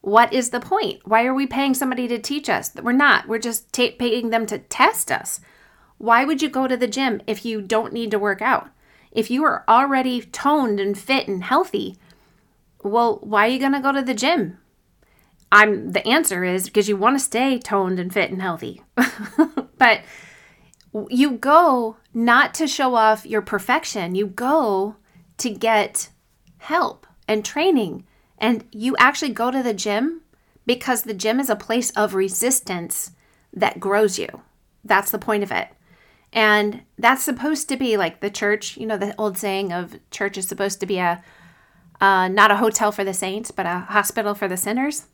What 0.00 0.32
is 0.32 0.50
the 0.50 0.60
point? 0.60 1.06
Why 1.06 1.24
are 1.26 1.34
we 1.34 1.46
paying 1.46 1.74
somebody 1.74 2.08
to 2.08 2.18
teach 2.18 2.48
us? 2.48 2.72
We're 2.74 2.92
not. 2.92 3.28
We're 3.28 3.38
just 3.38 3.72
t- 3.72 3.92
paying 3.92 4.30
them 4.30 4.46
to 4.46 4.58
test 4.58 5.12
us. 5.12 5.40
Why 5.98 6.24
would 6.24 6.42
you 6.42 6.48
go 6.48 6.66
to 6.66 6.76
the 6.76 6.88
gym 6.88 7.20
if 7.26 7.44
you 7.44 7.60
don't 7.60 7.92
need 7.92 8.10
to 8.12 8.18
work 8.18 8.40
out? 8.40 8.70
If 9.12 9.30
you 9.30 9.44
are 9.44 9.64
already 9.68 10.22
toned 10.22 10.80
and 10.80 10.96
fit 10.96 11.28
and 11.28 11.44
healthy, 11.44 11.98
well, 12.82 13.18
why 13.22 13.46
are 13.46 13.50
you 13.50 13.58
going 13.58 13.72
to 13.72 13.80
go 13.80 13.92
to 13.92 14.02
the 14.02 14.14
gym? 14.14 14.58
I'm 15.52 15.92
the 15.92 16.06
answer 16.06 16.44
is 16.44 16.66
because 16.66 16.88
you 16.88 16.96
want 16.96 17.18
to 17.18 17.24
stay 17.24 17.58
toned 17.58 17.98
and 17.98 18.12
fit 18.12 18.30
and 18.30 18.40
healthy. 18.40 18.82
but 19.78 20.02
you 21.08 21.32
go 21.32 21.96
not 22.14 22.54
to 22.54 22.66
show 22.66 22.94
off 22.94 23.26
your 23.26 23.42
perfection. 23.42 24.14
You 24.14 24.26
go 24.26 24.96
to 25.38 25.50
get 25.50 26.08
help 26.58 27.06
and 27.26 27.44
training 27.44 28.04
and 28.38 28.64
you 28.70 28.96
actually 28.98 29.32
go 29.32 29.50
to 29.50 29.62
the 29.62 29.74
gym 29.74 30.22
because 30.66 31.02
the 31.02 31.14
gym 31.14 31.40
is 31.40 31.50
a 31.50 31.56
place 31.56 31.90
of 31.90 32.14
resistance 32.14 33.12
that 33.52 33.80
grows 33.80 34.18
you. 34.18 34.28
That's 34.84 35.10
the 35.10 35.18
point 35.18 35.42
of 35.42 35.50
it. 35.50 35.68
And 36.32 36.82
that's 36.96 37.24
supposed 37.24 37.68
to 37.68 37.76
be 37.76 37.96
like 37.96 38.20
the 38.20 38.30
church, 38.30 38.76
you 38.76 38.86
know, 38.86 38.96
the 38.96 39.14
old 39.18 39.36
saying 39.36 39.72
of 39.72 39.98
church 40.10 40.38
is 40.38 40.46
supposed 40.46 40.78
to 40.80 40.86
be 40.86 40.98
a 40.98 41.22
uh, 42.00 42.28
not 42.28 42.50
a 42.50 42.56
hotel 42.56 42.92
for 42.92 43.04
the 43.04 43.14
saints, 43.14 43.50
but 43.50 43.66
a 43.66 43.80
hospital 43.80 44.34
for 44.34 44.48
the 44.48 44.56
sinners. 44.56 45.06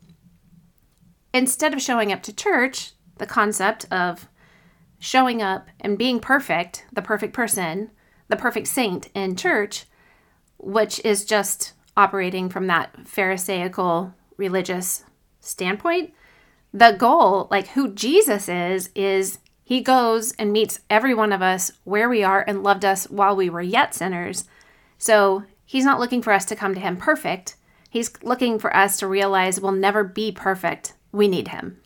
Instead 1.33 1.73
of 1.73 1.81
showing 1.81 2.11
up 2.11 2.23
to 2.23 2.33
church, 2.33 2.91
the 3.17 3.25
concept 3.25 3.85
of 3.91 4.27
showing 4.99 5.41
up 5.41 5.67
and 5.79 5.97
being 5.97 6.19
perfect, 6.19 6.85
the 6.91 7.01
perfect 7.01 7.33
person, 7.33 7.91
the 8.27 8.35
perfect 8.35 8.67
saint 8.67 9.09
in 9.13 9.35
church, 9.35 9.85
which 10.57 11.03
is 11.05 11.25
just 11.25 11.73
operating 11.95 12.49
from 12.49 12.67
that 12.67 13.07
Pharisaical 13.07 14.13
religious 14.37 15.03
standpoint. 15.39 16.13
The 16.73 16.91
goal, 16.91 17.47
like 17.49 17.69
who 17.69 17.93
Jesus 17.93 18.49
is, 18.49 18.89
is 18.95 19.39
he 19.63 19.81
goes 19.81 20.31
and 20.33 20.53
meets 20.53 20.79
every 20.89 21.13
one 21.13 21.33
of 21.33 21.41
us 21.41 21.71
where 21.83 22.07
we 22.07 22.23
are 22.23 22.43
and 22.47 22.63
loved 22.63 22.85
us 22.85 23.09
while 23.09 23.35
we 23.35 23.49
were 23.49 23.61
yet 23.61 23.93
sinners. 23.93 24.45
So 24.97 25.43
he's 25.67 25.85
not 25.85 25.99
looking 25.99 26.23
for 26.23 26.33
us 26.33 26.45
to 26.45 26.55
come 26.55 26.73
to 26.73 26.79
him 26.79 26.97
perfect. 26.97 27.55
He's 27.91 28.11
looking 28.23 28.57
for 28.57 28.75
us 28.75 28.97
to 28.97 29.07
realize 29.07 29.61
we'll 29.61 29.71
never 29.73 30.03
be 30.03 30.31
perfect. 30.31 30.93
We 31.11 31.27
need 31.27 31.49
him. 31.49 31.79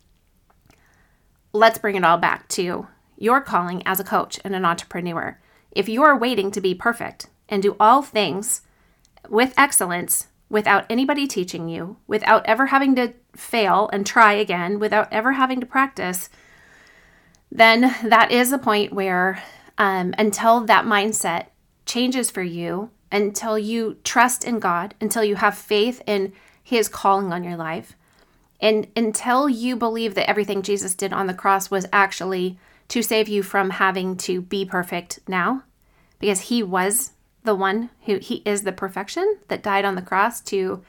Let's 1.52 1.80
bring 1.80 1.96
it 1.96 2.06
all 2.06 2.18
back 2.18 2.48
to 2.50 2.88
your 3.18 3.42
calling 3.42 3.84
as 3.86 4.00
a 4.00 4.06
coach 4.06 4.40
and 4.46 4.56
an 4.56 4.64
entrepreneur. 4.64 5.40
If 5.72 5.90
you 5.90 6.04
are 6.04 6.18
waiting 6.18 6.52
to 6.52 6.62
be 6.62 6.74
perfect 6.74 7.28
and 7.50 7.62
do 7.62 7.76
all 7.80 8.02
things 8.02 8.62
with 9.30 9.54
excellence 9.58 10.28
without 10.50 10.86
anybody 10.90 11.28
teaching 11.28 11.68
you, 11.68 11.98
without 12.08 12.46
ever 12.46 12.68
having 12.68 12.96
to 12.96 13.14
fail 13.36 13.90
and 13.94 14.06
try 14.06 14.34
again, 14.34 14.80
without 14.80 15.12
ever 15.12 15.34
having 15.34 15.60
to 15.60 15.66
practice, 15.66 16.30
then 17.52 17.96
that 18.04 18.32
is 18.32 18.52
a 18.52 18.58
point 18.58 18.94
where 18.94 19.42
um, 19.78 20.14
until 20.18 20.62
that 20.62 20.86
mindset 20.86 21.48
changes 21.86 22.30
for 22.30 22.44
you, 22.44 22.90
until 23.12 23.58
you 23.58 23.98
trust 24.04 24.44
in 24.44 24.60
God, 24.60 24.96
until 25.02 25.24
you 25.24 25.36
have 25.36 25.58
faith 25.58 26.02
in 26.06 26.34
His 26.64 26.88
calling 26.88 27.34
on 27.34 27.44
your 27.44 27.58
life, 27.58 27.96
and 28.60 28.88
until 28.96 29.50
you 29.50 29.76
believe 29.76 30.16
that 30.16 30.30
everything 30.30 30.62
Jesus 30.62 30.96
did 30.96 31.14
on 31.14 31.28
the 31.28 31.34
cross 31.34 31.72
was 31.72 31.88
actually 31.92 32.60
to 32.90 33.02
save 33.02 33.28
you 33.28 33.42
from 33.44 33.72
having 33.72 34.18
to 34.18 34.42
be 34.42 34.66
perfect 34.66 35.20
now, 35.28 35.64
because 36.20 36.42
He 36.42 36.64
was 36.64 37.12
the 37.44 37.56
one 37.56 37.90
who 38.06 38.18
he 38.18 38.36
is 38.46 38.64
the 38.64 38.72
perfection 38.72 39.38
that 39.48 39.64
died 39.64 39.86
on 39.86 39.96
the 39.96 40.02
cross 40.02 40.42
to 40.42 40.84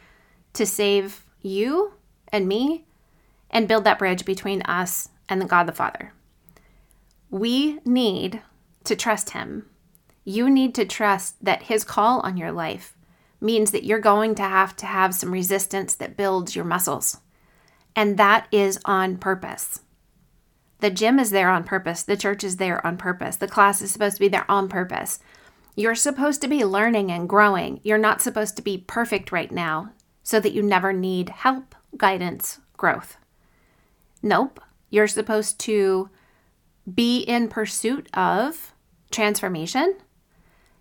to 0.53 0.67
save 0.67 1.25
you 1.41 1.95
and 2.29 2.47
me 2.47 2.85
and 3.51 3.69
build 3.69 3.85
that 3.85 3.99
bridge 3.99 4.25
between 4.25 4.63
us 4.63 5.09
and 5.29 5.41
the 5.41 5.47
God 5.47 5.65
the 5.65 5.73
Father. 5.73 6.13
We 7.31 7.81
need 7.85 8.43
to 8.85 8.97
trust 8.97 9.31
him. 9.31 9.67
You 10.25 10.49
need 10.49 10.75
to 10.77 10.85
trust 10.85 11.45
that 11.45 11.65
his 11.65 11.85
call 11.85 12.21
on 12.21 12.37
your 12.37 12.53
life 12.53 12.97
means 13.41 13.73
that 13.73 13.85
you're 13.85 13.99
going 13.99 14.35
to 14.37 14.43
have 14.43 14.77
to 14.77 14.87
have 14.87 15.15
some 15.15 15.33
resistance 15.33 15.95
that 15.97 16.17
builds 16.17 16.55
your 16.55 16.65
muscles. 16.65 17.19
And 17.97 18.17
that 18.19 18.47
is 18.53 18.79
on 18.85 19.19
purpose. 19.19 19.81
The 20.79 20.91
gym 20.91 21.19
is 21.19 21.31
there 21.31 21.49
on 21.51 21.65
purpose. 21.65 22.03
The 22.03 22.17
church 22.17 22.45
is 22.45 22.57
there 22.57 22.85
on 22.87 22.97
purpose. 22.97 23.37
The 23.37 23.49
class 23.49 23.83
is 23.83 23.91
supposed 23.91 24.17
to 24.17 24.21
be 24.21 24.29
there 24.29 24.51
on 24.51 24.69
purpose 24.69 25.19
You're 25.75 25.95
supposed 25.95 26.41
to 26.43 26.49
be 26.49 26.65
learning 26.65 27.11
and 27.11 27.29
growing. 27.29 27.81
You're 27.83 27.99
not 27.99 28.21
supposed 28.21 28.57
to 28.57 28.63
be 28.63 28.79
perfect 28.79 29.33
right 29.33 29.51
now 29.51 29.93
so 30.23 30.39
that 30.39 30.53
you 30.53 30.63
never 30.63 30.93
need 30.93 31.31
help, 31.31 31.75
guidance, 31.97 32.61
growth. 32.77 33.17
Nope. 34.23 34.61
You're 34.91 35.09
supposed 35.09 35.59
to 35.61 36.11
be 36.93 37.21
in 37.21 37.49
pursuit 37.49 38.09
of 38.15 38.75
transformation. 39.11 39.97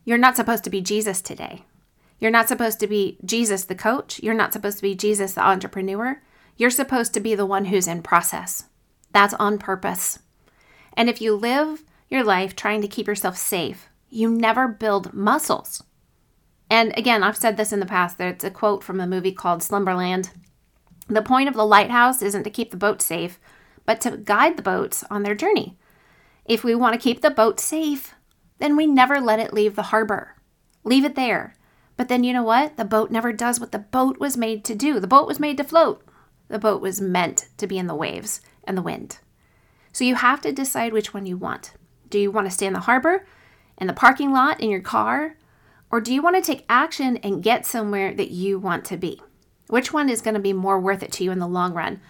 You're 0.04 0.18
not 0.18 0.36
supposed 0.36 0.64
to 0.64 0.70
be 0.70 0.82
Jesus 0.82 1.22
today. 1.22 1.64
You're 2.20 2.32
not 2.32 2.48
supposed 2.48 2.80
to 2.80 2.88
be 2.88 3.18
Jesus 3.24 3.64
the 3.64 3.76
coach. 3.76 4.22
You're 4.22 4.34
not 4.34 4.54
supposed 4.54 4.78
to 4.78 4.84
be 4.84 4.96
Jesus 4.96 5.34
the 5.34 5.46
entrepreneur. 5.46 6.22
You're 6.58 6.70
supposed 6.70 7.14
to 7.14 7.20
be 7.20 7.36
the 7.36 7.46
one 7.46 7.66
who's 7.66 7.88
in 7.88 8.02
process. 8.02 8.66
That's 9.14 9.34
on 9.36 9.58
purpose. 9.58 10.20
And 10.94 11.10
if 11.10 11.22
you 11.22 11.36
live 11.36 11.84
your 12.10 12.24
life 12.24 12.56
trying 12.56 12.82
to 12.82 12.88
keep 12.88 13.08
yourself 13.08 13.38
safe, 13.38 13.90
you 14.10 14.30
never 14.30 14.68
build 14.68 15.14
muscles. 15.14 15.84
And 16.70 16.94
again, 16.98 17.24
I've 17.24 17.38
said 17.38 17.58
this 17.58 17.74
in 17.74 17.80
the 17.80 17.86
past. 17.86 18.18
There's 18.18 18.44
a 18.44 18.52
quote 18.52 18.84
from 18.84 19.00
a 19.00 19.08
movie 19.08 19.32
called 19.32 19.64
Slumberland. 19.64 20.32
The 21.08 21.22
point 21.22 21.50
of 21.50 21.56
the 21.56 21.66
lighthouse 21.66 22.22
isn't 22.22 22.44
to 22.44 22.50
keep 22.50 22.72
the 22.72 22.78
boat 22.78 23.02
safe, 23.02 23.40
but 23.86 24.00
to 24.02 24.18
guide 24.18 24.58
the 24.58 24.64
boats 24.64 25.04
on 25.10 25.24
their 25.24 25.36
journey. 25.36 25.78
If 26.46 26.64
we 26.64 26.76
want 26.76 26.94
to 26.94 27.02
keep 27.02 27.22
the 27.22 27.30
boat 27.30 27.60
safe, 27.60 28.14
then 28.62 28.76
we 28.76 28.86
never 28.86 29.20
let 29.20 29.40
it 29.40 29.54
leave 29.54 29.76
the 29.76 29.84
harbor. 29.84 30.36
Leave 30.84 31.04
it 31.04 31.16
there. 31.16 31.56
But 31.98 32.08
then 32.08 32.24
you 32.24 32.34
know 32.34 32.44
what? 32.44 32.78
The 32.78 32.86
boat 32.86 33.12
never 33.12 33.34
does 33.34 33.60
what 33.60 33.72
the 33.72 33.80
boat 33.80 34.20
was 34.20 34.38
made 34.38 34.64
to 34.66 34.76
do. 34.76 35.00
The 35.00 35.08
boat 35.08 35.28
was 35.28 35.40
made 35.40 35.58
to 35.58 35.64
float. 35.64 36.04
The 36.48 36.60
boat 36.60 36.82
was 36.82 37.02
meant 37.02 37.48
to 37.58 37.68
be 37.68 37.78
in 37.78 37.88
the 37.88 37.96
waves 37.96 38.42
and 38.64 38.78
the 38.78 38.82
wind. 38.82 39.20
So 39.92 40.04
you 40.04 40.16
have 40.16 40.42
to 40.42 40.52
decide 40.52 40.94
which 40.94 41.14
one 41.14 41.26
you 41.26 41.38
want. 41.38 41.74
Do 42.10 42.20
you 42.20 42.32
want 42.32 42.48
to 42.48 42.52
stay 42.52 42.66
in 42.66 42.74
the 42.74 42.82
harbor, 42.82 43.26
in 43.78 43.88
the 43.88 43.94
parking 43.94 44.32
lot, 44.32 44.60
in 44.60 44.70
your 44.70 44.82
car? 44.82 45.38
Or 45.90 46.00
do 46.00 46.14
you 46.14 46.22
want 46.22 46.36
to 46.38 46.42
take 46.42 46.66
action 46.70 47.18
and 47.18 47.44
get 47.44 47.66
somewhere 47.66 48.14
that 48.14 48.32
you 48.32 48.60
want 48.60 48.86
to 48.86 48.98
be? 48.98 49.22
Which 49.68 49.94
one 49.94 50.10
is 50.10 50.22
going 50.22 50.34
to 50.34 50.40
be 50.40 50.54
more 50.54 50.80
worth 50.80 51.04
it 51.04 51.12
to 51.14 51.24
you 51.24 51.32
in 51.32 51.40
the 51.40 51.48
long 51.48 51.74
run? 51.74 52.02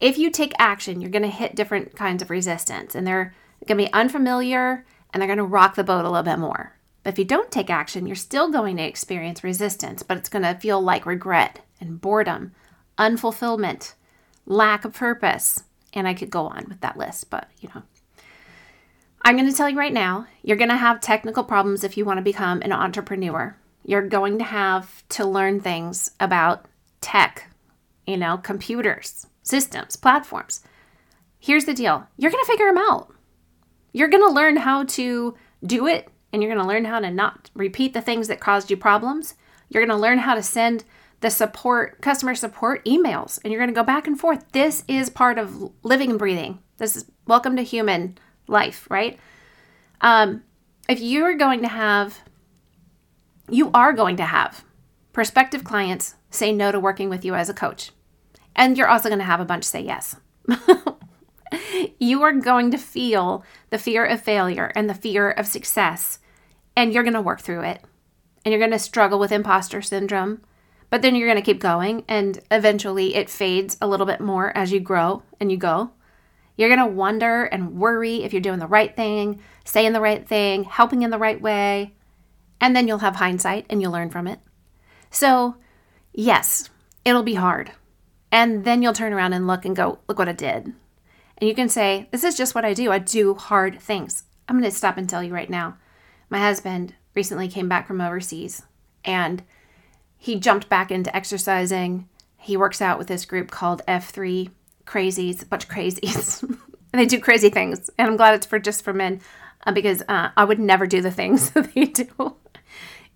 If 0.00 0.18
you 0.18 0.30
take 0.30 0.52
action, 0.58 1.00
you're 1.00 1.10
going 1.10 1.22
to 1.22 1.28
hit 1.28 1.54
different 1.54 1.94
kinds 1.96 2.22
of 2.22 2.30
resistance 2.30 2.94
and 2.94 3.06
they're 3.06 3.34
going 3.66 3.78
to 3.78 3.84
be 3.84 3.92
unfamiliar 3.92 4.84
and 5.12 5.20
they're 5.20 5.28
going 5.28 5.38
to 5.38 5.44
rock 5.44 5.74
the 5.74 5.84
boat 5.84 6.04
a 6.04 6.10
little 6.10 6.22
bit 6.22 6.38
more. 6.38 6.76
But 7.02 7.14
if 7.14 7.18
you 7.18 7.24
don't 7.24 7.50
take 7.50 7.70
action, 7.70 8.06
you're 8.06 8.16
still 8.16 8.50
going 8.50 8.76
to 8.76 8.84
experience 8.84 9.42
resistance, 9.42 10.02
but 10.02 10.16
it's 10.16 10.28
going 10.28 10.42
to 10.42 10.54
feel 10.54 10.80
like 10.80 11.04
regret 11.04 11.60
and 11.80 12.00
boredom, 12.00 12.52
unfulfillment, 12.98 13.94
lack 14.46 14.84
of 14.84 14.94
purpose. 14.94 15.64
And 15.92 16.06
I 16.06 16.14
could 16.14 16.30
go 16.30 16.46
on 16.46 16.66
with 16.68 16.80
that 16.80 16.96
list, 16.96 17.28
but 17.30 17.48
you 17.60 17.68
know. 17.74 17.82
I'm 19.24 19.36
going 19.36 19.48
to 19.48 19.56
tell 19.56 19.68
you 19.68 19.78
right 19.78 19.92
now, 19.92 20.26
you're 20.42 20.56
going 20.56 20.70
to 20.70 20.76
have 20.76 21.00
technical 21.00 21.44
problems 21.44 21.84
if 21.84 21.96
you 21.96 22.04
want 22.04 22.18
to 22.18 22.22
become 22.22 22.60
an 22.62 22.72
entrepreneur. 22.72 23.56
You're 23.84 24.06
going 24.08 24.38
to 24.38 24.44
have 24.44 25.06
to 25.10 25.24
learn 25.24 25.60
things 25.60 26.10
about 26.18 26.66
tech, 27.00 27.48
you 28.06 28.16
know, 28.16 28.36
computers, 28.36 29.26
systems, 29.42 29.94
platforms. 29.94 30.62
Here's 31.38 31.66
the 31.66 31.74
deal 31.74 32.06
you're 32.16 32.30
going 32.30 32.44
to 32.44 32.50
figure 32.50 32.66
them 32.66 32.78
out. 32.78 33.12
You're 33.92 34.08
going 34.08 34.26
to 34.26 34.32
learn 34.32 34.56
how 34.56 34.84
to 34.84 35.36
do 35.64 35.86
it 35.86 36.08
and 36.32 36.42
you're 36.42 36.52
going 36.52 36.64
to 36.64 36.68
learn 36.68 36.84
how 36.84 37.00
to 37.00 37.10
not 37.10 37.50
repeat 37.54 37.92
the 37.92 38.00
things 38.00 38.28
that 38.28 38.40
caused 38.40 38.70
you 38.70 38.76
problems. 38.76 39.34
You're 39.68 39.84
going 39.84 39.96
to 39.96 40.02
learn 40.02 40.18
how 40.18 40.34
to 40.34 40.42
send 40.42 40.84
the 41.20 41.30
support, 41.30 42.00
customer 42.00 42.34
support 42.34 42.84
emails, 42.84 43.38
and 43.42 43.52
you're 43.52 43.60
going 43.60 43.72
to 43.72 43.78
go 43.78 43.84
back 43.84 44.06
and 44.06 44.18
forth. 44.18 44.44
This 44.52 44.84
is 44.88 45.08
part 45.08 45.38
of 45.38 45.72
living 45.82 46.10
and 46.10 46.18
breathing. 46.18 46.58
This 46.78 46.96
is 46.96 47.04
welcome 47.26 47.56
to 47.56 47.62
human 47.62 48.18
life, 48.48 48.88
right? 48.90 49.18
Um, 50.00 50.42
if 50.88 51.00
you're 51.00 51.34
going 51.34 51.62
to 51.62 51.68
have, 51.68 52.18
you 53.48 53.70
are 53.72 53.92
going 53.92 54.16
to 54.16 54.24
have 54.24 54.64
prospective 55.12 55.64
clients 55.64 56.16
say 56.30 56.52
no 56.52 56.72
to 56.72 56.80
working 56.80 57.08
with 57.08 57.24
you 57.24 57.34
as 57.34 57.48
a 57.48 57.54
coach. 57.54 57.92
And 58.56 58.76
you're 58.76 58.88
also 58.88 59.08
going 59.08 59.18
to 59.18 59.24
have 59.24 59.40
a 59.40 59.44
bunch 59.44 59.64
say 59.64 59.80
yes. 59.80 60.16
you 61.98 62.22
are 62.22 62.32
going 62.32 62.70
to 62.70 62.78
feel 62.78 63.44
the 63.70 63.78
fear 63.78 64.04
of 64.04 64.20
failure 64.20 64.72
and 64.74 64.88
the 64.88 64.94
fear 64.94 65.30
of 65.30 65.46
success, 65.46 66.18
and 66.76 66.92
you're 66.92 67.02
going 67.02 67.14
to 67.14 67.20
work 67.20 67.40
through 67.40 67.62
it. 67.62 67.82
And 68.44 68.52
you're 68.52 68.58
going 68.58 68.72
to 68.72 68.78
struggle 68.78 69.18
with 69.18 69.32
imposter 69.32 69.82
syndrome, 69.82 70.42
but 70.90 71.02
then 71.02 71.14
you're 71.14 71.28
going 71.28 71.42
to 71.42 71.52
keep 71.52 71.60
going, 71.60 72.04
and 72.08 72.40
eventually 72.50 73.14
it 73.14 73.30
fades 73.30 73.76
a 73.80 73.86
little 73.86 74.06
bit 74.06 74.20
more 74.20 74.56
as 74.56 74.72
you 74.72 74.80
grow 74.80 75.22
and 75.40 75.50
you 75.50 75.56
go. 75.56 75.92
You're 76.56 76.68
going 76.68 76.86
to 76.86 76.94
wonder 76.94 77.44
and 77.44 77.76
worry 77.78 78.24
if 78.24 78.32
you're 78.32 78.42
doing 78.42 78.58
the 78.58 78.66
right 78.66 78.94
thing, 78.94 79.40
saying 79.64 79.92
the 79.92 80.00
right 80.00 80.26
thing, 80.26 80.64
helping 80.64 81.02
in 81.02 81.10
the 81.10 81.18
right 81.18 81.40
way, 81.40 81.94
and 82.60 82.76
then 82.76 82.86
you'll 82.86 82.98
have 82.98 83.16
hindsight 83.16 83.66
and 83.70 83.80
you'll 83.80 83.92
learn 83.92 84.10
from 84.10 84.26
it. 84.26 84.40
So, 85.10 85.56
yes, 86.12 86.70
it'll 87.04 87.22
be 87.22 87.34
hard. 87.34 87.72
And 88.30 88.64
then 88.64 88.82
you'll 88.82 88.92
turn 88.92 89.12
around 89.12 89.32
and 89.32 89.46
look 89.46 89.64
and 89.64 89.76
go, 89.76 89.98
look 90.08 90.18
what 90.18 90.28
I 90.28 90.32
did. 90.32 90.72
And 91.42 91.48
you 91.48 91.56
can 91.56 91.68
say, 91.68 92.06
This 92.12 92.22
is 92.22 92.36
just 92.36 92.54
what 92.54 92.64
I 92.64 92.72
do. 92.72 92.92
I 92.92 93.00
do 93.00 93.34
hard 93.34 93.80
things. 93.80 94.22
I'm 94.46 94.60
going 94.60 94.70
to 94.70 94.76
stop 94.76 94.96
and 94.96 95.10
tell 95.10 95.24
you 95.24 95.34
right 95.34 95.50
now. 95.50 95.76
My 96.30 96.38
husband 96.38 96.94
recently 97.16 97.48
came 97.48 97.68
back 97.68 97.88
from 97.88 98.00
overseas 98.00 98.62
and 99.04 99.42
he 100.16 100.38
jumped 100.38 100.68
back 100.68 100.92
into 100.92 101.14
exercising. 101.16 102.08
He 102.36 102.56
works 102.56 102.80
out 102.80 102.96
with 102.96 103.08
this 103.08 103.24
group 103.24 103.50
called 103.50 103.82
F3 103.88 104.52
Crazies, 104.86 105.42
a 105.42 105.46
bunch 105.46 105.64
of 105.64 105.70
crazies. 105.70 106.44
and 106.44 106.60
they 106.92 107.06
do 107.06 107.18
crazy 107.18 107.50
things. 107.50 107.90
And 107.98 108.06
I'm 108.06 108.16
glad 108.16 108.34
it's 108.34 108.46
for 108.46 108.60
just 108.60 108.84
for 108.84 108.92
men 108.92 109.20
uh, 109.66 109.72
because 109.72 110.00
uh, 110.08 110.28
I 110.36 110.44
would 110.44 110.60
never 110.60 110.86
do 110.86 111.00
the 111.00 111.10
things 111.10 111.50
that 111.54 111.74
they 111.74 111.86
do. 111.86 112.36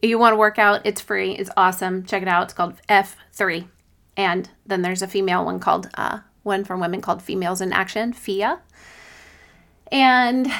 if 0.02 0.10
you 0.10 0.18
want 0.18 0.32
to 0.32 0.36
work 0.36 0.58
out, 0.58 0.80
it's 0.84 1.00
free. 1.00 1.30
It's 1.30 1.50
awesome. 1.56 2.04
Check 2.04 2.22
it 2.22 2.28
out. 2.28 2.42
It's 2.42 2.54
called 2.54 2.80
F3. 2.88 3.68
And 4.16 4.50
then 4.66 4.82
there's 4.82 5.02
a 5.02 5.06
female 5.06 5.44
one 5.44 5.60
called 5.60 5.88
uh, 5.94 6.18
one 6.46 6.64
from 6.64 6.80
women 6.80 7.00
called 7.00 7.20
Females 7.20 7.60
in 7.60 7.72
Action, 7.72 8.12
FIA. 8.12 8.60
And 9.92 10.50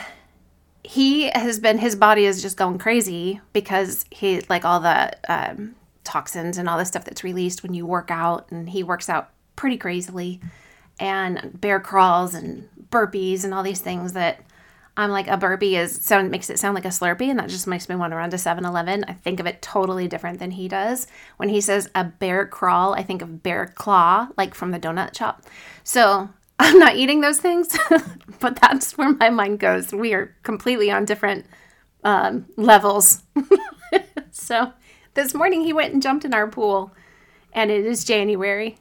he 0.85 1.31
has 1.31 1.59
been, 1.59 1.79
his 1.79 1.97
body 1.97 2.27
is 2.27 2.43
just 2.43 2.57
going 2.57 2.79
crazy 2.79 3.41
because 3.53 4.05
he, 4.11 4.43
like 4.49 4.65
all 4.65 4.81
the 4.81 5.17
um, 5.29 5.75
toxins 6.05 6.59
and 6.59 6.69
all 6.69 6.79
the 6.79 6.85
stuff 6.85 7.05
that's 7.05 7.25
released 7.25 7.63
when 7.63 7.75
you 7.75 7.87
work 7.87 8.11
out, 8.11 8.51
and 8.51 8.71
he 8.71 8.83
works 8.83 9.09
out 9.09 9.31
pretty 9.57 9.77
crazily 9.77 10.41
and 11.01 11.61
bear 11.61 11.81
crawls 11.81 12.35
and 12.35 12.69
burpees 12.91 13.45
and 13.45 13.53
all 13.53 13.63
these 13.63 13.81
things 13.81 14.13
that 14.13 14.41
I'm 14.97 15.11
like 15.11 15.29
a 15.29 15.37
burpee 15.37 15.77
is 15.77 16.01
sound 16.03 16.31
makes 16.31 16.49
it 16.49 16.59
sound 16.59 16.75
like 16.75 16.87
a 16.87 16.89
Slurpee, 16.89 17.29
and 17.29 17.39
that 17.39 17.51
just 17.51 17.67
makes 17.67 17.89
me 17.89 17.97
want 17.97 18.13
to 18.13 18.17
run 18.17 18.31
to 18.31 18.37
7-Eleven. 18.37 19.05
I 19.05 19.13
think 19.13 19.41
of 19.41 19.47
it 19.47 19.61
totally 19.61 20.09
different 20.09 20.39
than 20.39 20.53
he 20.53 20.69
does. 20.69 21.07
When 21.37 21.51
he 21.51 21.61
says 21.61 21.91
a 21.95 22.05
bear 22.05 22.47
crawl, 22.47 22.95
I 22.95 23.03
think 23.03 23.21
of 23.21 23.43
bear 23.43 23.67
claw, 23.67 24.29
like 24.39 24.55
from 24.55 24.71
the 24.71 24.81
donut 24.81 25.15
shop. 25.15 25.43
So 25.85 26.31
I'm 26.59 26.79
not 26.79 26.97
eating 26.97 27.21
those 27.21 27.39
things, 27.39 27.77
but 28.41 28.59
that's 28.61 28.97
where 28.97 29.13
my 29.13 29.29
mind 29.29 29.59
goes. 29.59 29.93
We 29.93 30.15
are 30.15 30.35
completely 30.43 30.91
on 30.91 31.05
different 31.05 31.45
um, 32.03 32.47
levels. 32.57 33.23
so 34.31 34.73
this 35.13 35.35
morning 35.35 35.65
he 35.65 35.75
went 35.75 35.93
and 35.93 36.03
jumped 36.03 36.25
in 36.25 36.33
our 36.33 36.49
pool, 36.49 36.95
and 37.53 37.71
it 37.71 37.85
is 37.85 38.05
January, 38.05 38.79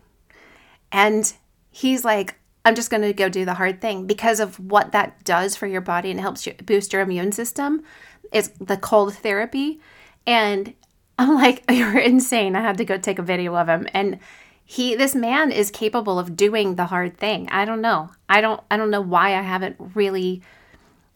and 0.93 1.34
he's 1.69 2.06
like, 2.06 2.36
I'm 2.65 2.75
just 2.75 2.89
going 2.89 3.04
to 3.04 3.13
go 3.13 3.30
do 3.30 3.45
the 3.45 3.54
hard 3.54 3.80
thing 3.80 4.08
because 4.08 4.39
of 4.39 4.60
what 4.60 4.91
that 4.91 5.23
does 5.23 5.56
for 5.56 5.67
your 5.67 5.82
body 5.82 6.10
and 6.10 6.19
helps 6.19 6.47
you 6.47 6.54
boost 6.65 6.91
your 6.91 7.04
immune 7.04 7.32
system. 7.32 7.84
Is 8.32 8.49
the 8.60 8.75
cold 8.75 9.13
therapy. 9.13 9.80
And 10.25 10.73
I'm 11.19 11.36
like, 11.36 11.63
you're 11.71 11.99
insane. 11.99 12.56
I 12.56 12.62
had 12.62 12.78
to 12.80 12.86
go 12.86 12.97
take 12.97 13.19
a 13.19 13.23
video 13.23 13.56
of 13.56 13.69
him. 13.69 13.88
And 13.93 14.19
he 14.65 14.95
this 14.95 15.13
man 15.13 15.51
is 15.51 15.69
capable 15.69 16.17
of 16.17 16.36
doing 16.36 16.75
the 16.75 16.86
hard 16.86 17.17
thing. 17.17 17.47
I 17.49 17.65
don't 17.65 17.82
know. 17.82 18.10
I 18.28 18.41
don't 18.41 18.62
I 18.71 18.78
don't 18.78 18.89
know 18.89 19.01
why 19.01 19.38
I 19.38 19.43
haven't 19.43 19.75
really 19.93 20.41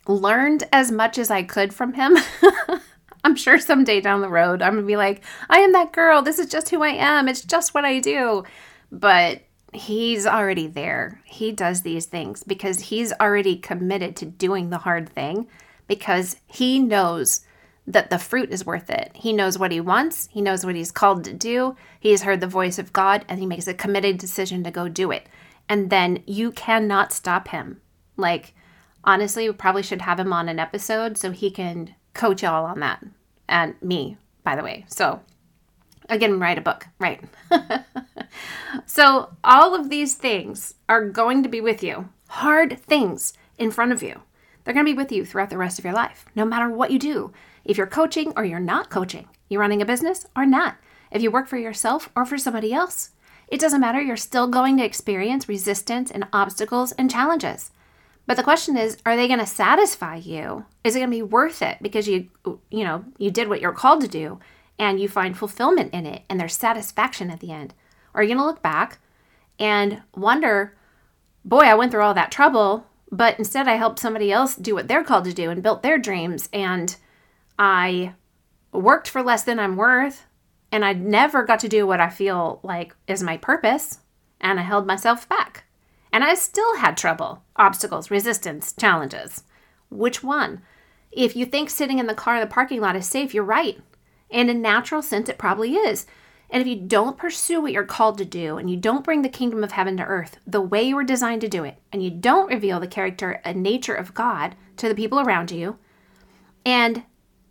learned 0.08 0.66
as 0.72 0.92
much 0.92 1.18
as 1.18 1.32
I 1.32 1.42
could 1.42 1.74
from 1.74 1.94
him. 1.94 2.16
I'm 3.24 3.36
sure 3.36 3.58
someday 3.58 4.02
down 4.02 4.22
the 4.22 4.30
road 4.30 4.62
I'm 4.62 4.74
going 4.74 4.84
to 4.84 4.88
be 4.88 4.98
like, 4.98 5.24
I 5.50 5.60
am 5.60 5.74
that 5.74 5.92
girl. 5.92 6.22
This 6.22 6.38
is 6.38 6.46
just 6.46 6.70
who 6.70 6.84
I 6.84 6.90
am. 6.90 7.28
It's 7.28 7.42
just 7.42 7.74
what 7.74 7.86
I 7.86 8.00
do. 8.00 8.44
But 8.92 9.42
he's 9.73 10.25
already 10.25 10.67
there. 10.67 11.21
He 11.25 11.51
does 11.51 11.82
these 11.82 12.05
things 12.05 12.43
because 12.43 12.79
he's 12.79 13.13
already 13.13 13.55
committed 13.55 14.15
to 14.17 14.25
doing 14.25 14.69
the 14.69 14.79
hard 14.79 15.10
thing 15.10 15.47
because 15.88 16.38
he 16.47 16.79
knows 16.79 17.41
that 17.88 18.10
the 18.10 18.19
fruit 18.19 18.51
is 18.51 18.65
worth 18.65 18.89
it. 18.89 19.12
He 19.15 19.34
knows 19.34 19.58
what 19.58 19.71
he 19.71 19.82
wants, 19.82 20.29
he 20.32 20.41
knows 20.41 20.65
what 20.65 20.75
he's 20.75 20.91
called 20.91 21.23
to 21.23 21.34
do. 21.34 21.75
He's 21.99 22.21
heard 22.21 22.39
the 22.39 22.47
voice 22.47 22.77
of 22.77 22.93
God 22.93 23.25
and 23.27 23.39
he 23.39 23.45
makes 23.45 23.67
a 23.67 23.73
committed 23.73 24.17
decision 24.17 24.63
to 24.63 24.71
go 24.71 24.88
do 24.88 25.12
it. 25.12 25.27
And 25.67 25.89
then 25.89 26.23
you 26.25 26.51
cannot 26.51 27.13
stop 27.13 27.49
him. 27.49 27.82
Like, 28.15 28.53
honestly, 29.03 29.47
we 29.47 29.53
probably 29.53 29.84
should 29.84 30.01
have 30.01 30.19
him 30.19 30.34
on 30.34 30.49
an 30.49 30.60
episode 30.60 31.17
so 31.17 31.32
he 31.32 31.51
can 31.51 31.95
coach 32.13 32.43
y'all 32.43 32.65
on 32.65 32.79
that. 32.79 33.03
And 33.47 33.75
me, 33.82 34.17
by 34.43 34.55
the 34.55 34.63
way. 34.63 34.86
So, 34.88 35.21
again, 36.10 36.39
write 36.39 36.58
a 36.58 36.62
book, 36.62 36.88
right? 37.00 37.24
so, 38.86 39.30
all 39.43 39.76
of 39.76 39.89
these 39.89 40.15
things 40.15 40.76
are 40.88 41.08
going 41.08 41.43
to 41.43 41.50
be 41.50 41.62
with 41.62 41.84
you, 41.84 42.10
hard 42.30 42.80
things 42.82 43.34
in 43.58 43.72
front 43.72 43.91
of 43.91 44.04
you. 44.04 44.22
They're 44.63 44.74
going 44.74 44.86
to 44.86 44.91
be 44.91 44.98
with 44.98 45.12
you 45.12 45.26
throughout 45.26 45.50
the 45.50 45.58
rest 45.58 45.80
of 45.80 45.86
your 45.86 45.93
life, 45.93 46.26
no 46.36 46.45
matter 46.45 46.69
what 46.69 46.91
you 46.91 47.00
do. 47.00 47.32
if 47.65 47.78
you're 47.78 47.88
coaching 47.88 48.34
or 48.36 48.45
you're 48.45 48.60
not 48.60 48.89
coaching, 48.89 49.28
you're 49.48 49.62
running 49.62 49.82
a 49.82 49.86
business 49.86 50.26
or 50.36 50.45
not, 50.45 50.78
if 51.12 51.22
you 51.22 51.30
work 51.30 51.48
for 51.48 51.58
yourself 51.58 52.10
or 52.15 52.26
for 52.26 52.38
somebody 52.38 52.74
else. 52.74 53.12
It 53.48 53.60
doesn't 53.60 53.82
matter, 53.82 54.02
you're 54.02 54.17
still 54.17 54.48
going 54.48 54.78
to 54.78 54.86
experience 54.86 55.50
resistance 55.50 56.12
and 56.12 56.28
obstacles 56.32 56.91
and 56.93 57.10
challenges. 57.10 57.72
But 58.28 58.38
the 58.38 58.43
question 58.43 58.78
is, 58.78 58.98
are 59.06 59.15
they 59.15 59.28
going 59.28 59.39
to 59.39 59.45
satisfy 59.48 60.17
you? 60.17 60.65
Is 60.84 60.95
it 60.95 61.00
going 61.00 61.10
to 61.10 61.17
be 61.17 61.24
worth 61.24 61.63
it 61.63 61.78
because 61.82 62.08
you 62.08 62.30
you 62.69 62.84
know, 62.84 63.04
you 63.17 63.32
did 63.32 63.50
what 63.50 63.60
you're 63.60 63.72
called 63.72 64.02
to 64.02 64.08
do 64.08 64.39
and 64.80 65.00
you 65.00 65.08
find 65.08 65.38
fulfillment 65.38 65.94
in 65.94 66.06
it 66.06 66.24
and 66.30 66.39
there's 66.39 66.56
satisfaction 66.56 67.30
at 67.30 67.42
the 67.42 67.52
end? 67.52 67.74
Or 68.13 68.22
are 68.22 68.24
you 68.24 68.30
going 68.30 68.39
to 68.39 68.46
look 68.46 68.63
back 68.63 69.00
and 69.60 70.02
wonder, 70.15 70.76
boy, 71.44 71.60
I 71.60 71.76
went 71.76 71.92
through 71.92 72.02
all 72.02 72.13
that 72.13 72.32
trouble, 72.32 72.88
but 73.12 73.38
instead 73.38 73.68
I 73.68 73.76
helped 73.76 74.00
somebody 74.00 74.32
else 74.32 74.56
do 74.56 74.74
what 74.74 74.88
they're 74.88 75.04
called 75.04 75.26
to 75.26 75.34
do 75.34 75.50
and 75.50 75.62
built 75.62 75.84
their 75.84 75.98
dreams 75.98 76.48
and 76.54 76.96
I 77.58 78.13
worked 78.72 79.10
for 79.10 79.22
less 79.22 79.44
than 79.44 79.60
I'm 79.60 79.76
worth 79.76 80.26
and 80.72 80.86
I 80.86 80.94
never 80.94 81.44
got 81.44 81.60
to 81.60 81.68
do 81.68 81.86
what 81.86 82.00
I 82.00 82.10
feel 82.10 82.60
like 82.63 82.96
is 83.08 83.22
my 83.22 83.38
purpose 83.38 84.00
and 84.39 84.60
I 84.60 84.63
held 84.63 84.88
myself 84.88 85.28
back. 85.28 85.65
And 86.12 86.24
I 86.24 86.34
still 86.34 86.78
had 86.78 86.98
trouble, 86.98 87.44
obstacles, 87.56 88.10
resistance, 88.10 88.74
challenges. 88.74 89.44
Which 89.89 90.24
one? 90.24 90.62
If 91.12 91.36
you 91.36 91.46
think 91.46 91.70
sitting 91.70 92.00
in 92.00 92.08
the 92.08 92.15
car 92.15 92.36
in 92.36 92.42
the 92.42 92.48
parking 92.48 92.82
lot 92.82 92.96
is 92.96 93.08
safe, 93.08 93.34
you're 93.34 93.44
right. 93.44 93.80
And 94.32 94.50
in 94.50 94.58
a 94.58 94.60
natural 94.60 95.02
sense, 95.02 95.30
it 95.30 95.38
probably 95.38 95.76
is. 95.76 96.06
And 96.50 96.62
if 96.62 96.68
you 96.68 96.76
don't 96.76 97.18
pursue 97.18 97.62
what 97.62 97.72
you're 97.72 97.84
called 97.84 98.18
to 98.18 98.26
do, 98.26 98.58
and 98.58 98.70
you 98.70 98.78
don't 98.78 99.04
bring 99.04 99.22
the 99.22 99.30
kingdom 99.30 99.63
of 99.63 99.74
heaven 99.74 99.98
to 99.98 100.04
earth 100.04 100.38
the 100.48 100.62
way 100.62 100.82
you 100.82 100.96
were 100.96 101.04
designed 101.04 101.42
to 101.42 101.48
do 101.48 101.63
it, 101.63 101.78
and 101.92 102.04
you 102.04 102.10
don't 102.10 102.52
reveal 102.52 102.80
the 102.80 102.88
character 102.88 103.39
and 103.44 103.62
nature 103.62 103.94
of 103.94 104.13
God 104.13 104.56
to 104.78 104.88
the 104.88 104.96
people 104.96 105.20
around 105.20 105.52
you, 105.52 105.78
and 106.65 107.04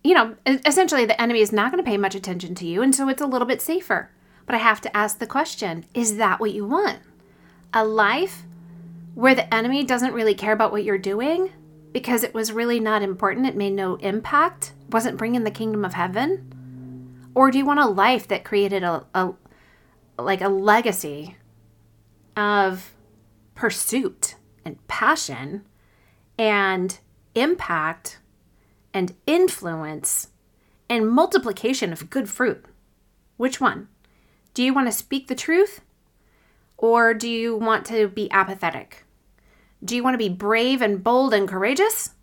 you 0.03 0.13
know, 0.13 0.35
essentially 0.45 1.05
the 1.05 1.21
enemy 1.21 1.41
is 1.41 1.51
not 1.51 1.71
going 1.71 1.83
to 1.83 1.89
pay 1.89 1.97
much 1.97 2.15
attention 2.15 2.55
to 2.55 2.65
you, 2.65 2.81
and 2.81 2.95
so 2.95 3.09
it's 3.09 3.21
a 3.21 3.27
little 3.27 3.47
bit 3.47 3.61
safer. 3.61 4.09
But 4.45 4.55
I 4.55 4.59
have 4.59 4.81
to 4.81 4.97
ask 4.97 5.19
the 5.19 5.27
question 5.27 5.85
is 5.93 6.17
that 6.17 6.39
what 6.39 6.53
you 6.53 6.65
want? 6.65 6.99
A 7.73 7.85
life 7.85 8.43
where 9.13 9.35
the 9.35 9.53
enemy 9.53 9.83
doesn't 9.83 10.13
really 10.13 10.33
care 10.33 10.53
about 10.53 10.71
what 10.71 10.83
you're 10.83 10.97
doing 10.97 11.51
because 11.91 12.23
it 12.23 12.33
was 12.33 12.51
really 12.51 12.79
not 12.79 13.01
important, 13.01 13.45
it 13.45 13.55
made 13.55 13.73
no 13.73 13.95
impact, 13.97 14.73
wasn't 14.89 15.17
bringing 15.17 15.43
the 15.43 15.51
kingdom 15.51 15.83
of 15.83 15.93
heaven? 15.93 16.58
Or 17.39 17.51
do 17.51 17.57
you 17.57 17.65
want 17.65 17.79
a 17.79 17.85
life 17.85 18.27
that 18.27 18.43
created 18.43 18.83
a, 18.83 19.05
a 19.15 19.31
like 20.17 20.41
a 20.41 20.49
legacy 20.49 21.37
of 22.35 22.91
pursuit 23.55 24.35
and 24.65 24.85
passion 24.89 25.63
and 26.37 26.99
impact 27.35 28.19
and 28.93 29.15
influence 29.25 30.31
and 30.89 31.09
multiplication 31.09 31.93
of 31.93 32.09
good 32.09 32.27
fruit? 32.27 32.65
Which 33.37 33.61
one? 33.61 33.87
Do 34.53 34.61
you 34.61 34.73
want 34.73 34.89
to 34.89 34.91
speak 34.91 35.29
the 35.29 35.33
truth 35.33 35.79
or 36.75 37.13
do 37.13 37.29
you 37.29 37.55
want 37.55 37.85
to 37.85 38.09
be 38.09 38.29
apathetic? 38.31 39.05
Do 39.81 39.95
you 39.95 40.03
want 40.03 40.15
to 40.15 40.17
be 40.17 40.27
brave 40.27 40.81
and 40.81 41.01
bold 41.01 41.33
and 41.33 41.47
courageous? 41.47 42.15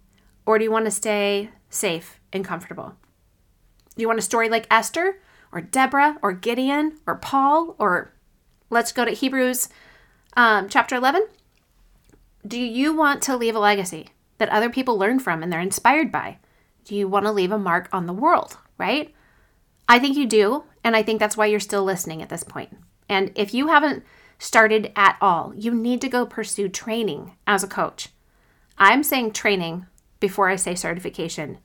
Or 0.45 0.59
do 0.59 0.65
you 0.65 0.71
want 0.71 0.85
to 0.85 0.91
stay 0.91 1.53
safe 1.71 2.21
and 2.35 2.45
comfortable? 2.45 2.97
Do 3.97 4.03
you 4.03 4.09
want 4.09 4.19
a 4.19 4.23
story 4.23 4.49
like 4.49 4.67
Esther 4.71 5.21
or 5.53 5.61
Deborah 5.61 6.19
or 6.23 6.33
Gideon 6.33 6.99
or 7.07 7.17
Paul 7.17 7.75
or 7.79 8.13
let's 8.69 8.93
go 8.93 9.05
to 9.05 9.11
Hebrews 9.11 9.69
um, 10.37 10.69
chapter 10.69 10.95
11? 10.97 11.27
Do 12.47 12.59
you 12.59 12.95
want 12.95 13.23
to 13.23 13.37
leave 13.37 13.57
a 13.57 13.61
legacy 13.61 14.11
that 14.39 14.51
other 14.51 14.71
people 14.71 14.99
learn 14.99 15.19
from 15.19 15.43
and 15.43 15.53
they're 15.53 15.61
inspired 15.61 16.13
by? 16.13 16.39
Do 16.85 16.95
you 16.95 17.09
want 17.09 17.25
to 17.27 17.33
leave 17.33 17.51
a 17.51 17.59
mark 17.59 17.89
on 17.93 18.07
the 18.07 18.13
world, 18.13 18.59
right? 18.79 19.13
I 19.89 19.99
think 19.99 20.17
you 20.17 20.27
do. 20.27 20.65
And 20.85 20.95
I 20.95 21.03
think 21.03 21.19
that's 21.19 21.37
why 21.37 21.47
you're 21.47 21.59
still 21.59 21.83
listening 21.83 22.23
at 22.23 22.29
this 22.29 22.45
point. 22.45 22.77
And 23.09 23.33
if 23.35 23.53
you 23.53 23.69
haven't 23.69 24.05
started 24.39 24.93
at 24.95 25.17
all, 25.21 25.53
you 25.57 25.75
need 25.75 26.01
to 26.03 26.09
go 26.09 26.27
pursue 26.27 26.69
training 26.69 27.33
as 27.47 27.65
a 27.65 27.69
coach. 27.69 28.11
I'm 28.79 29.03
saying 29.03 29.33
training 29.33 29.87
before 30.21 30.49
I 30.49 30.57
say 30.57 30.75
certification. 30.75 31.59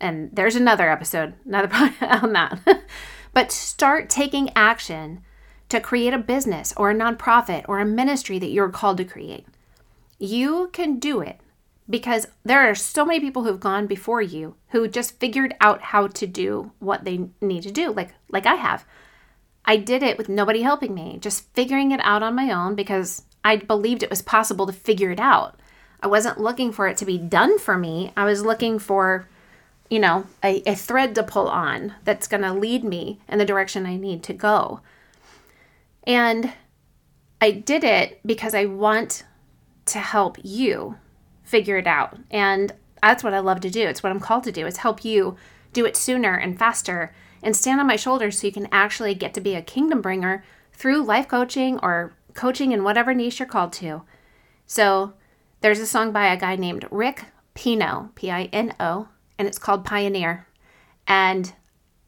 And 0.00 0.30
there's 0.32 0.56
another 0.56 0.90
episode, 0.90 1.34
another 1.44 1.74
on 2.00 2.32
that. 2.32 2.60
but 3.34 3.52
start 3.52 4.08
taking 4.08 4.50
action 4.54 5.22
to 5.68 5.80
create 5.80 6.14
a 6.14 6.18
business 6.18 6.72
or 6.76 6.90
a 6.90 6.94
nonprofit 6.94 7.64
or 7.68 7.78
a 7.78 7.84
ministry 7.84 8.38
that 8.38 8.50
you're 8.50 8.70
called 8.70 8.96
to 8.98 9.04
create. 9.04 9.46
You 10.18 10.70
can 10.72 10.98
do 10.98 11.20
it 11.20 11.40
because 11.90 12.26
there 12.44 12.68
are 12.68 12.74
so 12.74 13.04
many 13.04 13.20
people 13.20 13.44
who've 13.44 13.60
gone 13.60 13.86
before 13.86 14.22
you 14.22 14.56
who 14.68 14.88
just 14.88 15.18
figured 15.18 15.54
out 15.60 15.82
how 15.82 16.06
to 16.06 16.26
do 16.26 16.72
what 16.78 17.04
they 17.04 17.28
need 17.40 17.62
to 17.62 17.70
do 17.70 17.92
like 17.92 18.14
like 18.30 18.46
I 18.46 18.54
have. 18.54 18.84
I 19.64 19.76
did 19.76 20.02
it 20.02 20.16
with 20.16 20.30
nobody 20.30 20.62
helping 20.62 20.94
me, 20.94 21.18
just 21.20 21.52
figuring 21.54 21.92
it 21.92 22.00
out 22.02 22.22
on 22.22 22.34
my 22.34 22.50
own 22.50 22.74
because 22.74 23.24
I 23.44 23.56
believed 23.56 24.02
it 24.02 24.10
was 24.10 24.22
possible 24.22 24.66
to 24.66 24.72
figure 24.72 25.10
it 25.10 25.20
out. 25.20 25.60
I 26.00 26.06
wasn't 26.06 26.40
looking 26.40 26.72
for 26.72 26.86
it 26.88 26.96
to 26.98 27.04
be 27.04 27.18
done 27.18 27.58
for 27.58 27.76
me. 27.76 28.12
I 28.16 28.24
was 28.24 28.44
looking 28.44 28.78
for, 28.78 29.28
you 29.90 29.98
know, 29.98 30.26
a, 30.42 30.62
a 30.70 30.74
thread 30.74 31.14
to 31.14 31.22
pull 31.22 31.48
on 31.48 31.94
that's 32.04 32.28
going 32.28 32.42
to 32.42 32.52
lead 32.52 32.84
me 32.84 33.20
in 33.28 33.38
the 33.38 33.44
direction 33.44 33.86
I 33.86 33.96
need 33.96 34.22
to 34.24 34.32
go. 34.32 34.80
And 36.04 36.52
I 37.40 37.50
did 37.50 37.84
it 37.84 38.20
because 38.24 38.54
I 38.54 38.66
want 38.66 39.24
to 39.86 39.98
help 39.98 40.38
you 40.42 40.96
figure 41.42 41.78
it 41.78 41.86
out. 41.86 42.18
And 42.30 42.72
that's 43.02 43.24
what 43.24 43.34
I 43.34 43.38
love 43.38 43.60
to 43.60 43.70
do. 43.70 43.86
It's 43.86 44.02
what 44.02 44.10
I'm 44.10 44.20
called 44.20 44.44
to 44.44 44.52
do. 44.52 44.66
Is 44.66 44.78
help 44.78 45.04
you 45.04 45.36
do 45.72 45.86
it 45.86 45.96
sooner 45.96 46.34
and 46.34 46.58
faster 46.58 47.14
and 47.42 47.56
stand 47.56 47.80
on 47.80 47.86
my 47.86 47.96
shoulders 47.96 48.38
so 48.38 48.46
you 48.46 48.52
can 48.52 48.68
actually 48.72 49.14
get 49.14 49.32
to 49.34 49.40
be 49.40 49.54
a 49.54 49.62
kingdom 49.62 50.02
bringer 50.02 50.44
through 50.72 51.04
life 51.04 51.28
coaching 51.28 51.78
or 51.82 52.12
coaching 52.34 52.72
in 52.72 52.84
whatever 52.84 53.14
niche 53.14 53.38
you're 53.38 53.48
called 53.48 53.72
to. 53.74 54.02
So 54.66 55.14
there's 55.60 55.80
a 55.80 55.86
song 55.86 56.12
by 56.12 56.26
a 56.26 56.36
guy 56.36 56.56
named 56.56 56.86
Rick 56.90 57.26
Pino, 57.54 58.10
P 58.14 58.30
I 58.30 58.44
N 58.52 58.74
O, 58.78 59.08
and 59.38 59.46
it's 59.48 59.58
called 59.58 59.84
Pioneer. 59.84 60.46
And 61.06 61.52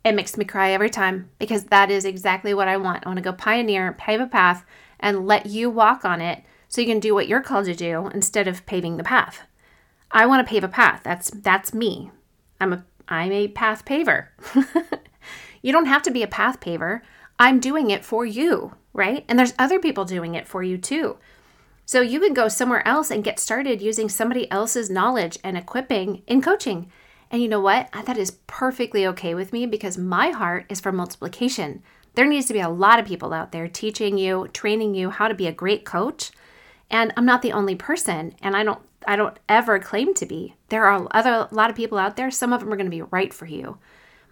it 0.04 0.14
makes 0.14 0.36
me 0.36 0.44
cry 0.44 0.70
every 0.70 0.90
time 0.90 1.30
because 1.38 1.64
that 1.64 1.90
is 1.90 2.04
exactly 2.04 2.54
what 2.54 2.68
I 2.68 2.76
want. 2.76 3.04
I 3.04 3.08
want 3.08 3.18
to 3.18 3.22
go 3.22 3.32
pioneer, 3.32 3.92
pave 3.92 4.20
a 4.20 4.26
path, 4.26 4.64
and 4.98 5.26
let 5.26 5.46
you 5.46 5.70
walk 5.70 6.04
on 6.04 6.20
it 6.20 6.42
so 6.68 6.80
you 6.80 6.86
can 6.86 7.00
do 7.00 7.14
what 7.14 7.28
you're 7.28 7.42
called 7.42 7.66
to 7.66 7.74
do 7.74 8.08
instead 8.08 8.48
of 8.48 8.66
paving 8.66 8.96
the 8.96 9.04
path. 9.04 9.42
I 10.10 10.26
want 10.26 10.46
to 10.46 10.50
pave 10.50 10.64
a 10.64 10.68
path. 10.68 11.02
That's 11.04 11.30
that's 11.30 11.72
me. 11.72 12.10
I'm 12.60 12.72
a 12.72 12.84
I'm 13.08 13.32
a 13.32 13.48
path 13.48 13.84
paver. 13.84 14.28
You 15.62 15.72
don't 15.72 15.86
have 15.86 16.02
to 16.02 16.10
be 16.10 16.22
a 16.22 16.28
path 16.28 16.60
paver. 16.60 17.00
I'm 17.38 17.60
doing 17.60 17.90
it 17.90 18.04
for 18.04 18.24
you, 18.24 18.74
right? 18.92 19.24
And 19.28 19.38
there's 19.38 19.54
other 19.58 19.78
people 19.78 20.04
doing 20.04 20.34
it 20.34 20.48
for 20.48 20.62
you 20.62 20.78
too. 20.78 21.18
So 21.84 22.00
you 22.00 22.20
can 22.20 22.34
go 22.34 22.48
somewhere 22.48 22.86
else 22.86 23.10
and 23.10 23.24
get 23.24 23.40
started 23.40 23.82
using 23.82 24.08
somebody 24.08 24.50
else's 24.50 24.90
knowledge 24.90 25.38
and 25.42 25.56
equipping 25.56 26.22
in 26.26 26.40
coaching. 26.40 26.90
And 27.30 27.40
you 27.40 27.48
know 27.48 27.60
what? 27.60 27.90
That 27.92 28.18
is 28.18 28.32
perfectly 28.46 29.06
okay 29.06 29.34
with 29.34 29.52
me 29.52 29.66
because 29.66 29.96
my 29.96 30.30
heart 30.30 30.66
is 30.68 30.80
for 30.80 30.90
multiplication. 30.90 31.82
There 32.14 32.26
needs 32.26 32.46
to 32.46 32.52
be 32.52 32.60
a 32.60 32.68
lot 32.68 32.98
of 32.98 33.06
people 33.06 33.32
out 33.32 33.52
there 33.52 33.68
teaching 33.68 34.18
you, 34.18 34.48
training 34.52 34.94
you 34.94 35.10
how 35.10 35.28
to 35.28 35.34
be 35.34 35.46
a 35.46 35.52
great 35.52 35.84
coach. 35.84 36.32
And 36.90 37.12
I'm 37.16 37.24
not 37.24 37.42
the 37.42 37.52
only 37.52 37.76
person, 37.76 38.34
and 38.42 38.56
I 38.56 38.64
don't 38.64 38.80
I 39.06 39.16
don't 39.16 39.38
ever 39.48 39.78
claim 39.78 40.12
to 40.14 40.26
be. 40.26 40.56
There 40.68 40.84
are 40.84 41.06
other 41.12 41.48
a 41.50 41.54
lot 41.54 41.70
of 41.70 41.76
people 41.76 41.98
out 41.98 42.16
there. 42.16 42.30
Some 42.30 42.52
of 42.52 42.60
them 42.60 42.72
are 42.72 42.76
going 42.76 42.90
to 42.90 42.90
be 42.90 43.02
right 43.02 43.32
for 43.32 43.46
you. 43.46 43.78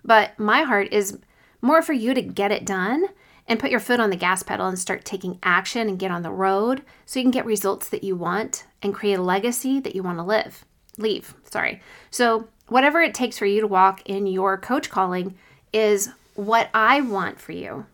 But 0.04 0.38
my 0.38 0.62
heart 0.62 0.92
is 0.92 1.18
more 1.62 1.82
for 1.82 1.92
you 1.92 2.14
to 2.14 2.22
get 2.22 2.52
it 2.52 2.66
done 2.66 3.06
and 3.46 3.58
put 3.58 3.70
your 3.70 3.80
foot 3.80 4.00
on 4.00 4.10
the 4.10 4.16
gas 4.16 4.42
pedal 4.42 4.66
and 4.66 4.78
start 4.78 5.04
taking 5.04 5.38
action 5.42 5.88
and 5.88 5.98
get 5.98 6.10
on 6.10 6.22
the 6.22 6.30
road 6.30 6.82
so 7.06 7.18
you 7.18 7.24
can 7.24 7.30
get 7.30 7.46
results 7.46 7.88
that 7.88 8.04
you 8.04 8.14
want 8.14 8.64
and 8.82 8.94
create 8.94 9.18
a 9.18 9.22
legacy 9.22 9.80
that 9.80 9.94
you 9.94 10.02
want 10.02 10.18
to 10.18 10.24
live. 10.24 10.64
Leave, 10.98 11.34
sorry. 11.44 11.80
So, 12.10 12.48
whatever 12.68 13.00
it 13.00 13.14
takes 13.14 13.38
for 13.38 13.46
you 13.46 13.60
to 13.60 13.66
walk 13.66 14.02
in 14.08 14.26
your 14.26 14.56
coach 14.56 14.90
calling 14.90 15.36
is 15.72 16.10
what 16.34 16.70
I 16.72 17.00
want 17.00 17.40
for 17.40 17.52
you. 17.52 17.86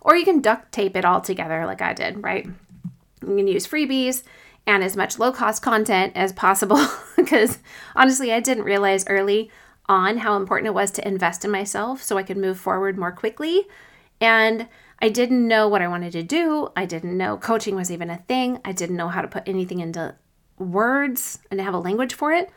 Or 0.00 0.16
you 0.16 0.24
can 0.24 0.40
duct 0.40 0.72
tape 0.72 0.96
it 0.96 1.04
all 1.04 1.20
together 1.20 1.64
like 1.66 1.82
I 1.82 1.92
did, 1.92 2.22
right? 2.22 2.46
You 2.46 3.36
can 3.36 3.46
use 3.46 3.66
freebies 3.66 4.22
and 4.66 4.82
as 4.82 4.96
much 4.96 5.18
low 5.18 5.32
cost 5.32 5.62
content 5.62 6.12
as 6.16 6.32
possible 6.32 6.84
because 7.16 7.58
honestly, 7.94 8.32
I 8.32 8.40
didn't 8.40 8.64
realize 8.64 9.06
early 9.08 9.50
on 9.86 10.18
how 10.18 10.36
important 10.36 10.68
it 10.68 10.74
was 10.74 10.90
to 10.92 11.06
invest 11.06 11.44
in 11.44 11.50
myself 11.50 12.02
so 12.02 12.16
I 12.16 12.22
could 12.22 12.36
move 12.36 12.58
forward 12.58 12.96
more 12.96 13.12
quickly. 13.12 13.66
And 14.20 14.68
I 15.00 15.08
didn't 15.08 15.46
know 15.46 15.68
what 15.68 15.82
I 15.82 15.88
wanted 15.88 16.12
to 16.12 16.22
do. 16.22 16.68
I 16.76 16.86
didn't 16.86 17.16
know 17.16 17.36
coaching 17.36 17.74
was 17.74 17.90
even 17.90 18.08
a 18.08 18.18
thing. 18.18 18.60
I 18.64 18.72
didn't 18.72 18.96
know 18.96 19.08
how 19.08 19.20
to 19.20 19.28
put 19.28 19.48
anything 19.48 19.80
into 19.80 20.14
words 20.58 21.40
and 21.50 21.60
have 21.60 21.74
a 21.74 21.78
language 21.78 22.14
for 22.14 22.32
it. 22.32 22.50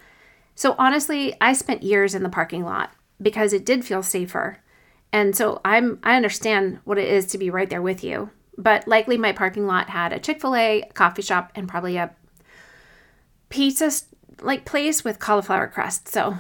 So 0.56 0.76
honestly, 0.78 1.36
I 1.40 1.54
spent 1.54 1.84
years 1.84 2.16
in 2.16 2.24
the 2.24 2.30
parking 2.30 2.64
lot 2.64 2.92
because 3.22 3.54
it 3.54 3.66
did 3.66 3.86
feel 3.86 4.02
safer. 4.02 4.58
And 5.12 5.36
so 5.36 5.62
I'm 5.64 6.00
I 6.04 6.16
understand 6.16 6.80
what 6.84 6.98
it 6.98 7.08
is 7.08 7.26
to 7.28 7.38
be 7.38 7.50
right 7.50 7.70
there 7.70 7.82
with 7.82 8.04
you. 8.04 8.32
But 8.58 8.88
likely 8.88 9.18
my 9.18 9.34
parking 9.34 9.68
lot 9.68 9.90
had 9.90 10.14
a 10.14 10.20
Chick-fil-A, 10.20 10.82
a 10.84 10.94
coffee 10.94 11.22
shop, 11.22 11.52
and 11.56 11.68
probably 11.68 11.98
a 11.98 12.12
pizza 13.50 13.92
like 14.42 14.66
place 14.66 15.04
with 15.04 15.20
cauliflower 15.20 15.68
crust. 15.68 16.08
So 16.08 16.38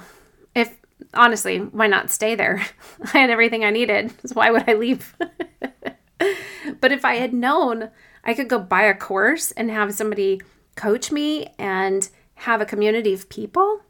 if 0.55 0.77
honestly, 1.13 1.59
why 1.59 1.87
not 1.87 2.09
stay 2.09 2.35
there? 2.35 2.65
I 3.13 3.19
had 3.19 3.29
everything 3.29 3.63
I 3.63 3.69
needed. 3.69 4.13
So 4.25 4.33
why 4.33 4.49
would 4.49 4.67
I 4.67 4.73
leave? 4.73 5.15
but 6.79 6.91
if 6.91 7.03
I 7.05 7.15
had 7.15 7.33
known 7.33 7.89
I 8.23 8.33
could 8.33 8.49
go 8.49 8.59
buy 8.59 8.83
a 8.83 8.95
course 8.95 9.51
and 9.51 9.69
have 9.69 9.93
somebody 9.93 10.41
coach 10.75 11.11
me 11.11 11.53
and 11.59 12.09
have 12.35 12.59
a 12.59 12.65
community 12.65 13.13
of 13.13 13.29
people 13.29 13.81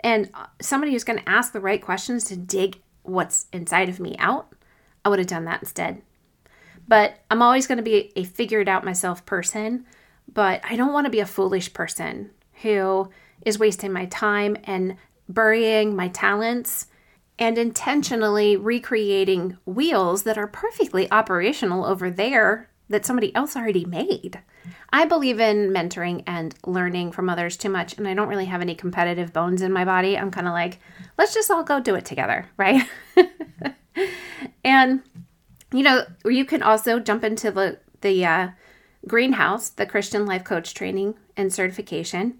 and 0.00 0.30
uh, 0.34 0.46
somebody 0.60 0.92
who's 0.92 1.04
going 1.04 1.18
to 1.18 1.28
ask 1.28 1.52
the 1.52 1.60
right 1.60 1.82
questions 1.82 2.24
to 2.24 2.36
dig 2.36 2.80
what's 3.02 3.46
inside 3.52 3.88
of 3.88 4.00
me 4.00 4.16
out, 4.18 4.52
I 5.04 5.08
would 5.08 5.18
have 5.18 5.28
done 5.28 5.44
that 5.44 5.62
instead. 5.62 6.02
But 6.88 7.18
I'm 7.30 7.42
always 7.42 7.66
going 7.66 7.78
to 7.78 7.82
be 7.82 8.12
a 8.16 8.24
figured 8.24 8.68
out 8.68 8.84
myself 8.84 9.26
person, 9.26 9.86
but 10.32 10.60
I 10.64 10.76
don't 10.76 10.92
want 10.92 11.06
to 11.06 11.10
be 11.10 11.20
a 11.20 11.26
foolish 11.26 11.72
person 11.72 12.30
who 12.62 13.10
is 13.44 13.58
wasting 13.58 13.92
my 13.92 14.06
time 14.06 14.56
and 14.64 14.96
burying 15.28 15.96
my 15.96 16.08
talents 16.08 16.86
and 17.38 17.58
intentionally 17.58 18.56
recreating 18.56 19.58
wheels 19.66 20.22
that 20.22 20.38
are 20.38 20.46
perfectly 20.46 21.10
operational 21.10 21.84
over 21.84 22.10
there 22.10 22.70
that 22.88 23.04
somebody 23.04 23.34
else 23.34 23.56
already 23.56 23.84
made. 23.84 24.40
I 24.90 25.04
believe 25.04 25.40
in 25.40 25.70
mentoring 25.70 26.22
and 26.26 26.54
learning 26.64 27.12
from 27.12 27.28
others 27.28 27.56
too 27.56 27.68
much, 27.68 27.96
and 27.98 28.06
I 28.06 28.14
don't 28.14 28.28
really 28.28 28.46
have 28.46 28.60
any 28.60 28.74
competitive 28.74 29.32
bones 29.32 29.62
in 29.62 29.72
my 29.72 29.84
body. 29.84 30.16
I'm 30.16 30.30
kind 30.30 30.46
of 30.46 30.52
like, 30.52 30.78
let's 31.18 31.34
just 31.34 31.50
all 31.50 31.64
go 31.64 31.80
do 31.80 31.94
it 31.94 32.04
together, 32.04 32.48
right? 32.56 32.82
and 34.64 35.02
you 35.72 35.82
know, 35.82 36.04
you 36.24 36.44
can 36.44 36.62
also 36.62 36.98
jump 36.98 37.24
into 37.24 37.50
the 37.50 37.78
the 38.00 38.24
uh, 38.24 38.48
greenhouse, 39.06 39.68
the 39.68 39.86
Christian 39.86 40.26
Life 40.26 40.44
Coach 40.44 40.74
training 40.74 41.14
and 41.36 41.52
certification. 41.52 42.38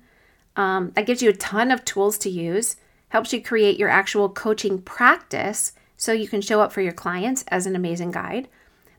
Um, 0.57 0.93
that 0.95 1.07
gives 1.07 1.23
you 1.23 1.31
a 1.31 1.35
ton 1.35 1.71
of 1.71 1.85
tools 1.85 2.17
to 2.19 2.31
use, 2.31 2.77
helps 3.09 3.33
you 3.33 3.43
create 3.43 3.79
your 3.79 3.91
actual 3.91 4.29
coaching 4.29 4.81
practice 4.81 5.73
so 5.97 6.13
you 6.13 6.29
can 6.29 6.41
show 6.41 6.61
up 6.61 6.73
for 6.73 6.81
your 6.81 6.93
clients 6.93 7.45
as 7.49 7.67
an 7.67 7.77
amazing 7.77 8.11
guide. 8.11 8.49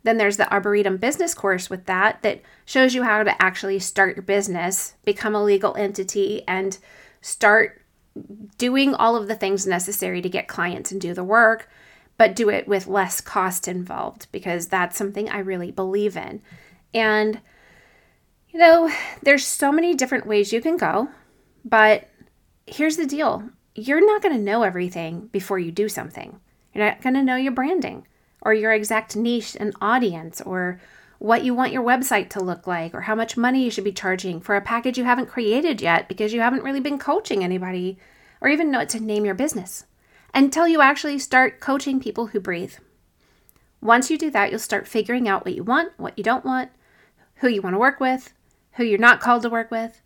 Then 0.07 0.15
there's 0.15 0.37
the 0.37 0.49
Arboretum 0.49 0.95
business 0.95 1.33
course 1.33 1.69
with 1.69 1.85
that 1.87 2.21
that 2.21 2.41
shows 2.63 2.95
you 2.95 3.03
how 3.03 3.23
to 3.23 3.43
actually 3.43 3.77
start 3.79 4.15
your 4.15 4.23
business, 4.23 4.93
become 5.03 5.35
a 5.35 5.43
legal 5.43 5.75
entity, 5.75 6.43
and 6.47 6.77
start 7.19 7.81
doing 8.57 8.95
all 8.95 9.17
of 9.17 9.27
the 9.27 9.35
things 9.35 9.67
necessary 9.67 10.21
to 10.21 10.29
get 10.29 10.47
clients 10.47 10.93
and 10.93 11.01
do 11.01 11.13
the 11.13 11.25
work, 11.25 11.69
but 12.15 12.37
do 12.37 12.47
it 12.47 12.69
with 12.69 12.87
less 12.87 13.19
cost 13.19 13.67
involved 13.67 14.27
because 14.31 14.67
that's 14.67 14.95
something 14.95 15.27
I 15.27 15.39
really 15.39 15.71
believe 15.71 16.15
in. 16.15 16.41
And, 16.93 17.41
you 18.47 18.59
know, 18.59 18.89
there's 19.23 19.45
so 19.45 19.73
many 19.73 19.93
different 19.93 20.25
ways 20.25 20.53
you 20.53 20.61
can 20.61 20.77
go. 20.77 21.09
But 21.65 22.07
here's 22.65 22.95
the 22.95 23.05
deal 23.05 23.43
you're 23.75 24.05
not 24.05 24.21
going 24.21 24.37
to 24.37 24.41
know 24.41 24.63
everything 24.63 25.27
before 25.33 25.59
you 25.59 25.73
do 25.73 25.89
something. 25.89 26.39
You're 26.73 26.85
not 26.85 27.01
going 27.01 27.15
to 27.15 27.23
know 27.23 27.35
your 27.35 27.51
branding 27.51 28.07
or 28.47 28.53
your 28.53 28.71
exact 28.71 29.13
niche 29.17 29.57
and 29.59 29.75
audience 29.81 30.39
or 30.39 30.79
what 31.19 31.43
you 31.43 31.53
want 31.53 31.73
your 31.73 31.83
website 31.83 32.29
to 32.29 32.41
look 32.41 32.65
like 32.65 32.95
or 32.95 33.01
how 33.01 33.13
much 33.13 33.35
money 33.35 33.61
you 33.61 33.69
should 33.69 33.83
be 33.83 33.91
charging 33.91 34.39
for 34.39 34.55
a 34.55 34.61
package 34.61 34.97
you 34.97 35.03
haven't 35.03 35.27
created 35.27 35.81
yet 35.81 36.07
because 36.07 36.31
you 36.31 36.39
haven't 36.39 36.63
really 36.63 36.79
been 36.79 36.97
coaching 36.97 37.43
anybody 37.43 37.97
or 38.39 38.47
even 38.47 38.71
know 38.71 38.79
what 38.79 38.87
to 38.87 39.01
name 39.01 39.25
your 39.25 39.35
business 39.35 39.83
until 40.33 40.65
you 40.65 40.79
actually 40.79 41.19
start 41.19 41.59
coaching 41.59 41.99
people 41.99 42.27
who 42.27 42.39
breathe. 42.39 42.75
Once 43.81 44.09
you 44.09 44.17
do 44.17 44.31
that, 44.31 44.49
you'll 44.49 44.59
start 44.59 44.87
figuring 44.87 45.27
out 45.27 45.43
what 45.43 45.53
you 45.53 45.63
want, 45.65 45.91
what 45.97 46.17
you 46.17 46.23
don't 46.23 46.45
want, 46.45 46.71
who 47.35 47.49
you 47.49 47.61
want 47.61 47.73
to 47.73 47.79
work 47.79 47.99
with, 47.99 48.31
who 48.73 48.85
you're 48.85 48.97
not 48.97 49.19
called 49.19 49.41
to 49.41 49.49
work 49.49 49.69
with, 49.69 50.01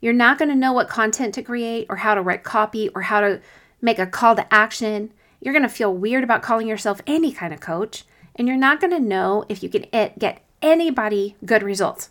you're 0.00 0.12
not 0.12 0.36
going 0.36 0.48
to 0.48 0.56
know 0.56 0.72
what 0.72 0.88
content 0.88 1.32
to 1.34 1.44
create 1.44 1.86
or 1.88 1.94
how 1.94 2.16
to 2.16 2.22
write 2.22 2.42
copy 2.42 2.88
or 2.88 3.02
how 3.02 3.20
to 3.20 3.40
make 3.80 4.00
a 4.00 4.06
call 4.06 4.34
to 4.34 4.52
action. 4.52 5.12
You're 5.44 5.52
going 5.52 5.62
to 5.62 5.68
feel 5.68 5.92
weird 5.92 6.24
about 6.24 6.40
calling 6.40 6.66
yourself 6.66 7.02
any 7.06 7.30
kind 7.30 7.52
of 7.52 7.60
coach, 7.60 8.04
and 8.34 8.48
you're 8.48 8.56
not 8.56 8.80
going 8.80 8.92
to 8.92 8.98
know 8.98 9.44
if 9.50 9.62
you 9.62 9.68
can 9.68 9.84
get 10.18 10.42
anybody 10.62 11.36
good 11.44 11.62
results 11.62 12.08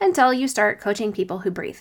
until 0.00 0.34
you 0.34 0.48
start 0.48 0.80
coaching 0.80 1.12
people 1.12 1.38
who 1.38 1.50
breathe. 1.52 1.78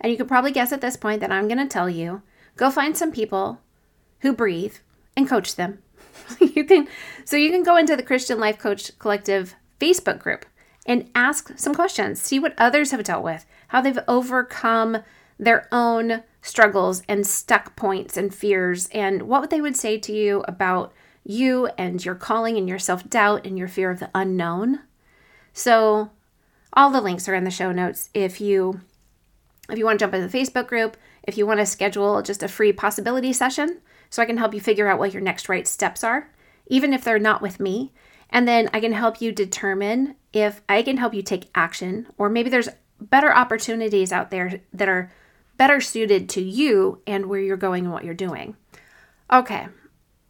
And 0.00 0.10
you 0.10 0.16
could 0.16 0.28
probably 0.28 0.50
guess 0.50 0.72
at 0.72 0.80
this 0.80 0.96
point 0.96 1.20
that 1.20 1.30
I'm 1.30 1.48
going 1.48 1.58
to 1.58 1.66
tell 1.66 1.90
you 1.90 2.22
go 2.56 2.70
find 2.70 2.96
some 2.96 3.12
people 3.12 3.60
who 4.20 4.32
breathe 4.32 4.76
and 5.18 5.28
coach 5.28 5.54
them. 5.54 5.82
you 6.40 6.64
can 6.64 6.88
so 7.26 7.36
you 7.36 7.50
can 7.50 7.62
go 7.62 7.76
into 7.76 7.94
the 7.94 8.02
Christian 8.02 8.40
Life 8.40 8.58
Coach 8.58 8.98
Collective 8.98 9.54
Facebook 9.78 10.18
group 10.18 10.46
and 10.86 11.10
ask 11.14 11.58
some 11.58 11.74
questions. 11.74 12.22
See 12.22 12.38
what 12.38 12.54
others 12.56 12.90
have 12.90 13.04
dealt 13.04 13.22
with, 13.22 13.44
how 13.68 13.82
they've 13.82 13.98
overcome 14.08 14.98
their 15.38 15.68
own 15.70 16.22
struggles 16.42 17.02
and 17.08 17.26
stuck 17.26 17.74
points 17.76 18.16
and 18.16 18.34
fears, 18.34 18.88
and 18.88 19.22
what 19.22 19.48
they 19.48 19.60
would 19.60 19.76
say 19.76 19.96
to 19.98 20.12
you 20.12 20.44
about 20.46 20.92
you 21.24 21.66
and 21.78 22.04
your 22.04 22.16
calling 22.16 22.58
and 22.58 22.68
your 22.68 22.78
self 22.78 23.08
doubt 23.08 23.46
and 23.46 23.56
your 23.56 23.68
fear 23.68 23.90
of 23.90 24.00
the 24.00 24.10
unknown. 24.14 24.80
So, 25.52 26.10
all 26.72 26.90
the 26.90 27.00
links 27.00 27.28
are 27.28 27.34
in 27.34 27.44
the 27.44 27.50
show 27.50 27.72
notes 27.72 28.10
if 28.12 28.40
you 28.40 28.80
if 29.70 29.78
you 29.78 29.84
want 29.84 29.98
to 29.98 30.02
jump 30.02 30.14
into 30.14 30.26
the 30.26 30.38
Facebook 30.38 30.66
group, 30.66 30.96
if 31.22 31.38
you 31.38 31.46
want 31.46 31.60
to 31.60 31.66
schedule 31.66 32.20
just 32.22 32.42
a 32.42 32.48
free 32.48 32.72
possibility 32.72 33.32
session 33.32 33.80
so 34.10 34.20
I 34.20 34.26
can 34.26 34.36
help 34.36 34.52
you 34.52 34.60
figure 34.60 34.88
out 34.88 34.98
what 34.98 35.12
your 35.12 35.22
next 35.22 35.48
right 35.48 35.66
steps 35.66 36.02
are, 36.02 36.30
even 36.66 36.92
if 36.92 37.04
they're 37.04 37.18
not 37.18 37.40
with 37.40 37.60
me. 37.60 37.92
And 38.28 38.48
then 38.48 38.68
I 38.72 38.80
can 38.80 38.92
help 38.92 39.20
you 39.20 39.30
determine 39.30 40.16
if 40.32 40.62
I 40.68 40.82
can 40.82 40.96
help 40.96 41.14
you 41.14 41.22
take 41.22 41.50
action, 41.54 42.06
or 42.18 42.28
maybe 42.28 42.50
there's 42.50 42.68
better 43.00 43.32
opportunities 43.32 44.12
out 44.12 44.30
there 44.30 44.60
that 44.72 44.88
are 44.88 45.12
better 45.56 45.80
suited 45.80 46.28
to 46.30 46.42
you 46.42 47.00
and 47.06 47.26
where 47.26 47.40
you're 47.40 47.56
going 47.56 47.84
and 47.84 47.92
what 47.92 48.04
you're 48.04 48.14
doing. 48.14 48.56
Okay, 49.32 49.66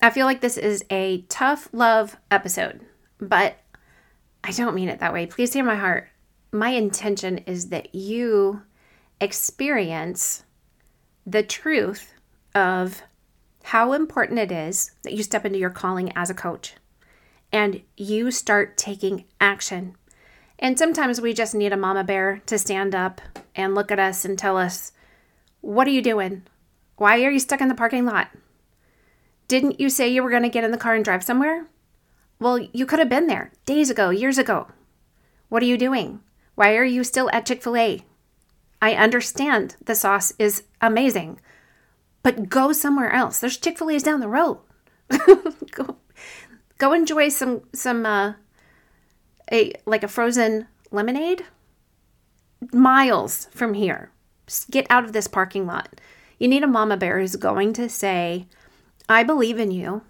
I 0.01 0.11
feel 0.11 0.27
like 0.27 0.41
this 0.41 0.57
is 0.57 0.85
a 0.91 1.23
tough 1.23 1.69
love 1.73 2.17
episode, 2.31 2.81
but 3.21 3.57
I 4.45 4.51
don't 4.51 4.75
mean 4.75 4.89
it 4.89 5.01
that 5.01 5.13
way. 5.13 5.27
Please 5.27 5.53
hear 5.53 5.65
my 5.65 5.77
heart. 5.77 6.09
My 6.51 6.71
intention 6.71 7.39
is 7.39 7.69
that 7.69 7.95
you 7.95 8.63
experience 9.21 10.45
the 11.25 11.43
truth 11.43 12.13
of 12.55 13.03
how 13.63 13.93
important 13.93 14.39
it 14.39 14.51
is 14.51 14.91
that 15.03 15.13
you 15.13 15.23
step 15.23 15.45
into 15.45 15.59
your 15.59 15.71
calling 15.71 16.13
as 16.17 16.31
a 16.31 16.35
coach 16.35 16.75
and 17.53 17.81
you 17.97 18.31
start 18.31 18.77
taking 18.77 19.25
action. 19.41 19.95
And 20.59 20.79
sometimes 20.79 21.21
we 21.21 21.33
just 21.33 21.55
need 21.55 21.73
a 21.73 21.77
mama 21.77 22.05
bear 22.05 22.43
to 22.47 22.59
stand 22.59 22.95
up 22.95 23.21
and 23.55 23.75
look 23.75 23.91
at 23.91 23.99
us 23.99 24.25
and 24.25 24.39
tell 24.39 24.57
us, 24.57 24.93
What 25.63 25.87
are 25.87 25.91
you 25.91 26.03
doing? 26.03 26.43
Why 26.97 27.25
are 27.25 27.31
you 27.31 27.39
stuck 27.39 27.61
in 27.61 27.69
the 27.69 27.75
parking 27.75 28.05
lot? 28.05 28.29
Didn't 29.49 29.81
you 29.81 29.89
say 29.89 30.09
you 30.09 30.23
were 30.23 30.31
going 30.31 30.43
to 30.43 30.49
get 30.49 30.65
in 30.65 30.73
the 30.73 30.77
car 30.77 30.95
and 30.95 31.05
drive 31.05 31.25
somewhere? 31.25 31.67
Well, 32.39 32.59
you 32.73 32.85
could 32.85 32.99
have 32.99 33.09
been 33.09 33.29
there 33.29 33.53
days 33.65 33.89
ago, 33.89 34.11
years 34.11 34.39
ago. 34.39 34.69
What 35.49 35.63
are 35.63 35.67
you 35.67 35.79
doing? 35.79 36.21
Why 36.55 36.77
are 36.77 36.85
you 36.85 37.05
still 37.05 37.31
at 37.33 37.47
Chick 37.47 37.63
fil 37.63 37.77
A? 37.77 38.05
I 38.81 38.95
understand 38.95 39.77
the 39.85 39.95
sauce 39.95 40.33
is 40.39 40.65
amazing, 40.81 41.41
but 42.23 42.49
go 42.49 42.73
somewhere 42.73 43.13
else. 43.13 43.39
There's 43.39 43.57
Chick 43.57 43.79
fil 43.79 43.91
A's 43.91 44.03
down 44.03 44.21
the 44.21 44.29
road. 44.29 44.59
go, 45.71 45.97
go 46.79 46.93
enjoy 46.93 47.29
some 47.29 47.63
some 47.73 48.05
uh, 48.05 48.35
a 49.53 49.73
like 49.87 50.03
a 50.03 50.09
frozen 50.09 50.67
lemonade 50.91 51.45
miles 52.73 53.47
from 53.53 53.75
here. 53.75 54.12
Get 54.71 54.87
out 54.91 55.05
of 55.05 55.13
this 55.13 55.29
parking 55.29 55.67
lot. 55.67 56.01
You 56.39 56.49
need 56.49 56.63
a 56.63 56.69
mama 56.69 56.97
bear 56.97 57.21
who's 57.21 57.37
going 57.37 57.73
to 57.75 57.89
say, 57.89 58.47
"I 59.09 59.23
believe 59.23 59.59
in 59.59 59.71
you. 59.71 60.03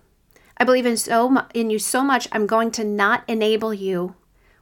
I 0.56 0.64
believe 0.64 0.86
in 0.86 0.96
so 0.96 1.28
mu- 1.28 1.40
in 1.54 1.70
you 1.70 1.78
so 1.78 2.02
much. 2.02 2.28
I'm 2.32 2.46
going 2.46 2.70
to 2.72 2.84
not 2.84 3.24
enable 3.28 3.74
you 3.74 4.14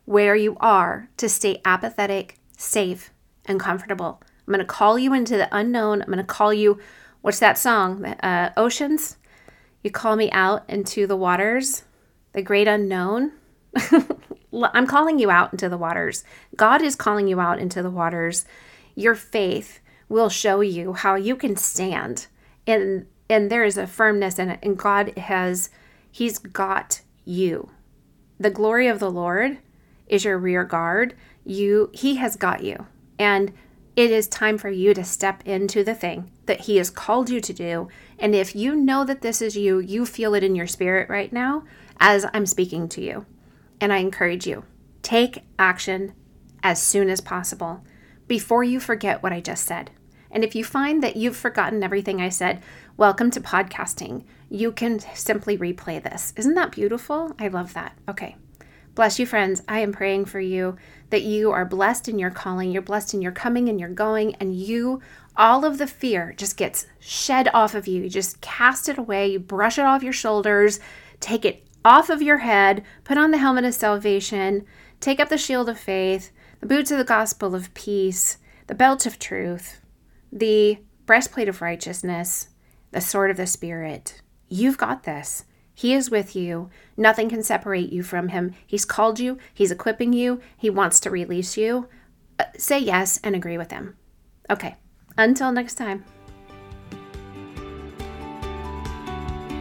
where 0.05 0.35
you 0.35 0.57
are 0.61 1.09
to 1.19 1.29
stay 1.29 1.61
apathetic, 1.65 2.37
safe, 2.57 3.13
and 3.45 3.61
comfortable. 3.61 4.21
I'm 4.47 4.53
going 4.53 4.59
to 4.59 4.65
call 4.65 4.99
you 4.99 5.15
into 5.15 5.37
the 5.37 5.49
unknown. 5.53 6.03
I'm 6.03 6.09
going 6.09 6.19
to 6.19 6.25
call 6.25 6.53
you. 6.53 6.79
What's 7.21 7.39
that 7.39 7.59
song? 7.59 8.05
Uh, 8.05 8.51
Oceans. 8.57 9.17
You 9.83 9.91
call 9.91 10.17
me 10.17 10.31
out 10.31 10.69
into 10.69 11.07
the 11.07 11.17
waters 11.17 11.85
the 12.33 12.43
great 12.43 12.69
unknown. 12.69 13.33
I'm 14.53 14.87
calling 14.87 15.19
you 15.19 15.31
out 15.31 15.53
into 15.53 15.69
the 15.69 15.79
waters. 15.79 16.25
God 16.57 16.83
is 16.83 16.97
calling 16.97 17.29
you 17.29 17.41
out 17.41 17.59
into 17.59 17.83
the 17.83 17.91
waters. 17.91 18.45
Your 19.01 19.15
faith 19.15 19.81
will 20.11 20.29
show 20.29 20.61
you 20.61 20.93
how 20.93 21.15
you 21.15 21.35
can 21.35 21.57
stand. 21.57 22.27
And 22.67 23.07
and 23.31 23.49
there 23.51 23.65
is 23.65 23.79
a 23.79 23.87
firmness 23.87 24.39
in 24.39 24.51
it. 24.51 24.59
And 24.63 24.77
God 24.77 25.17
has 25.17 25.71
He's 26.11 26.39
got 26.39 27.01
you. 27.25 27.71
The 28.39 28.51
glory 28.51 28.89
of 28.89 28.99
the 28.99 29.11
Lord 29.11 29.59
is 30.07 30.25
your 30.25 30.37
rear 30.37 30.65
guard. 30.65 31.15
You 31.47 31.91
He 31.95 32.17
has 32.17 32.37
got 32.37 32.63
you. 32.63 32.87
And 33.19 33.55
it 33.97 34.11
is 34.11 34.29
time 34.29 34.59
for 34.59 34.69
you 34.69 34.93
to 34.93 35.05
step 35.05 35.43
into 35.47 35.83
the 35.83 35.95
thing 35.95 36.31
that 36.45 36.63
He 36.63 36.77
has 36.77 36.91
called 36.91 37.31
you 37.31 37.41
to 37.41 37.53
do. 37.55 37.89
And 38.19 38.35
if 38.35 38.55
you 38.55 38.77
know 38.77 39.05
that 39.05 39.23
this 39.23 39.41
is 39.41 39.57
you, 39.57 39.79
you 39.79 40.05
feel 40.05 40.35
it 40.35 40.45
in 40.45 40.55
your 40.55 40.67
spirit 40.67 41.09
right 41.09 41.33
now, 41.33 41.65
as 41.99 42.27
I'm 42.35 42.45
speaking 42.45 42.87
to 42.91 43.01
you. 43.01 43.25
And 43.81 43.95
I 43.95 43.99
encourage 43.99 44.47
you 44.47 44.65
take 45.01 45.45
action 45.59 46.13
as 46.63 46.83
soon 46.83 47.09
as 47.09 47.23
possible 47.23 47.83
before 48.31 48.63
you 48.63 48.79
forget 48.79 49.25
what 49.25 49.33
I 49.33 49.41
just 49.41 49.67
said. 49.67 49.91
And 50.31 50.45
if 50.45 50.55
you 50.55 50.63
find 50.63 51.03
that 51.03 51.17
you've 51.17 51.37
forgotten 51.37 51.83
everything 51.83 52.23
I 52.23 52.29
said, 52.29 52.63
welcome 52.97 53.29
to 53.33 53.41
podcasting. 53.41 54.23
You 54.49 54.71
can 54.71 55.01
simply 55.01 55.59
replay 55.59 56.01
this. 56.01 56.33
Isn't 56.37 56.55
that 56.55 56.71
beautiful? 56.71 57.35
I 57.41 57.49
love 57.49 57.75
that. 57.75 57.99
Okay. 58.09 58.37
Bless 58.95 59.19
you, 59.19 59.27
friends. 59.27 59.65
I 59.67 59.81
am 59.81 59.91
praying 59.91 60.27
for 60.27 60.39
you 60.39 60.77
that 61.09 61.23
you 61.23 61.51
are 61.51 61.65
blessed 61.65 62.09
in 62.09 62.21
your 62.21 62.31
calling, 62.31 62.71
you're 62.71 62.83
blessed 62.83 63.15
in 63.15 63.21
your 63.21 63.33
coming 63.33 63.69
and 63.69 63.81
your 63.81 63.89
going, 63.89 64.37
and 64.37 64.55
you, 64.55 65.01
all 65.37 65.65
of 65.65 65.79
the 65.79 65.89
fear 65.89 66.33
just 66.37 66.57
gets 66.57 66.87
shed 67.01 67.49
off 67.53 67.75
of 67.75 67.89
you. 67.89 68.05
You 68.05 68.09
just 68.09 68.41
cast 68.41 68.89
it 68.89 68.97
away, 68.97 69.33
you 69.33 69.41
brush 69.41 69.77
it 69.77 69.85
off 69.85 70.05
your 70.05 70.13
shoulders, 70.13 70.79
take 71.19 71.45
it 71.45 71.67
off 71.85 72.09
of 72.09 72.23
your 72.23 72.39
head, 72.39 72.85
put 73.03 73.19
on 73.19 73.33
the 73.33 73.39
helmet 73.39 73.65
of 73.65 73.75
salvation, 73.75 74.65
take 75.01 75.19
up 75.19 75.31
the 75.31 75.37
shield 75.37 75.69
of 75.69 75.81
faith, 75.81 76.31
the 76.61 76.67
boots 76.67 76.91
of 76.91 76.99
the 76.99 77.05
gospel 77.05 77.55
of 77.55 77.73
peace, 77.75 78.37
the 78.67 78.75
belt 78.75 79.07
of 79.07 79.19
truth, 79.19 79.81
the 80.31 80.79
breastplate 81.07 81.49
of 81.49 81.63
righteousness, 81.63 82.49
the 82.93 83.01
sword 83.01 83.31
of 83.31 83.37
the 83.37 83.47
Spirit. 83.47 84.21
You've 84.49 84.79
got 84.79 85.05
this. 85.05 85.45
He 85.75 85.95
is 85.95 86.11
with 86.11 86.37
you. 86.37 86.69
Nothing 86.97 87.31
can 87.31 87.43
separate 87.43 87.91
you 87.91 88.03
from 88.03 88.29
Him. 88.29 88.55
He's 88.67 88.85
called 88.85 89.19
you, 89.19 89.39
He's 89.55 89.71
equipping 89.71 90.13
you, 90.13 90.41
He 90.57 90.69
wants 90.69 91.01
to 91.01 91.11
release 91.11 91.57
you. 91.57 91.89
Uh, 92.39 92.45
say 92.59 92.79
yes 92.79 93.19
and 93.25 93.35
agree 93.35 93.57
with 93.57 93.71
Him. 93.71 93.97
Okay, 94.51 94.77
until 95.17 95.53
next 95.53 95.77
time. 95.77 96.05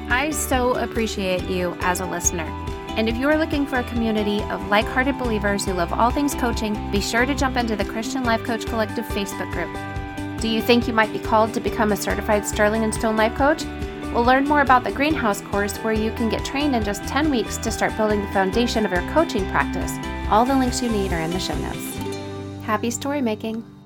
I 0.09 0.31
so 0.31 0.73
appreciate 0.73 1.43
you 1.43 1.77
as 1.81 2.01
a 2.01 2.05
listener. 2.05 2.68
And 2.99 3.07
if 3.07 3.15
you 3.15 3.29
are 3.29 3.37
looking 3.37 3.65
for 3.65 3.79
a 3.79 3.83
community 3.85 4.43
of 4.49 4.67
like 4.67 4.83
hearted 4.83 5.17
believers 5.17 5.63
who 5.63 5.71
love 5.71 5.93
all 5.93 6.11
things 6.11 6.35
coaching, 6.35 6.75
be 6.91 6.99
sure 6.99 7.25
to 7.25 7.33
jump 7.33 7.55
into 7.55 7.77
the 7.77 7.85
Christian 7.85 8.25
Life 8.25 8.43
Coach 8.43 8.65
Collective 8.65 9.05
Facebook 9.05 9.49
group. 9.53 10.41
Do 10.41 10.49
you 10.49 10.61
think 10.61 10.85
you 10.85 10.91
might 10.91 11.13
be 11.13 11.19
called 11.19 11.53
to 11.53 11.61
become 11.61 11.93
a 11.93 11.95
certified 11.95 12.45
Sterling 12.45 12.83
and 12.83 12.93
Stone 12.93 13.15
Life 13.15 13.35
Coach? 13.35 13.63
We'll 14.13 14.25
learn 14.25 14.43
more 14.43 14.59
about 14.59 14.83
the 14.83 14.91
Greenhouse 14.91 15.39
course 15.39 15.77
where 15.77 15.93
you 15.93 16.11
can 16.11 16.27
get 16.27 16.43
trained 16.43 16.75
in 16.75 16.83
just 16.83 17.03
10 17.03 17.31
weeks 17.31 17.55
to 17.59 17.71
start 17.71 17.95
building 17.95 18.19
the 18.19 18.33
foundation 18.33 18.85
of 18.85 18.91
your 18.91 19.09
coaching 19.13 19.49
practice. 19.49 19.93
All 20.29 20.43
the 20.43 20.57
links 20.57 20.83
you 20.83 20.89
need 20.89 21.13
are 21.13 21.21
in 21.21 21.31
the 21.31 21.39
show 21.39 21.55
notes. 21.55 21.95
Happy 22.65 22.91
story 22.91 23.21
making! 23.21 23.78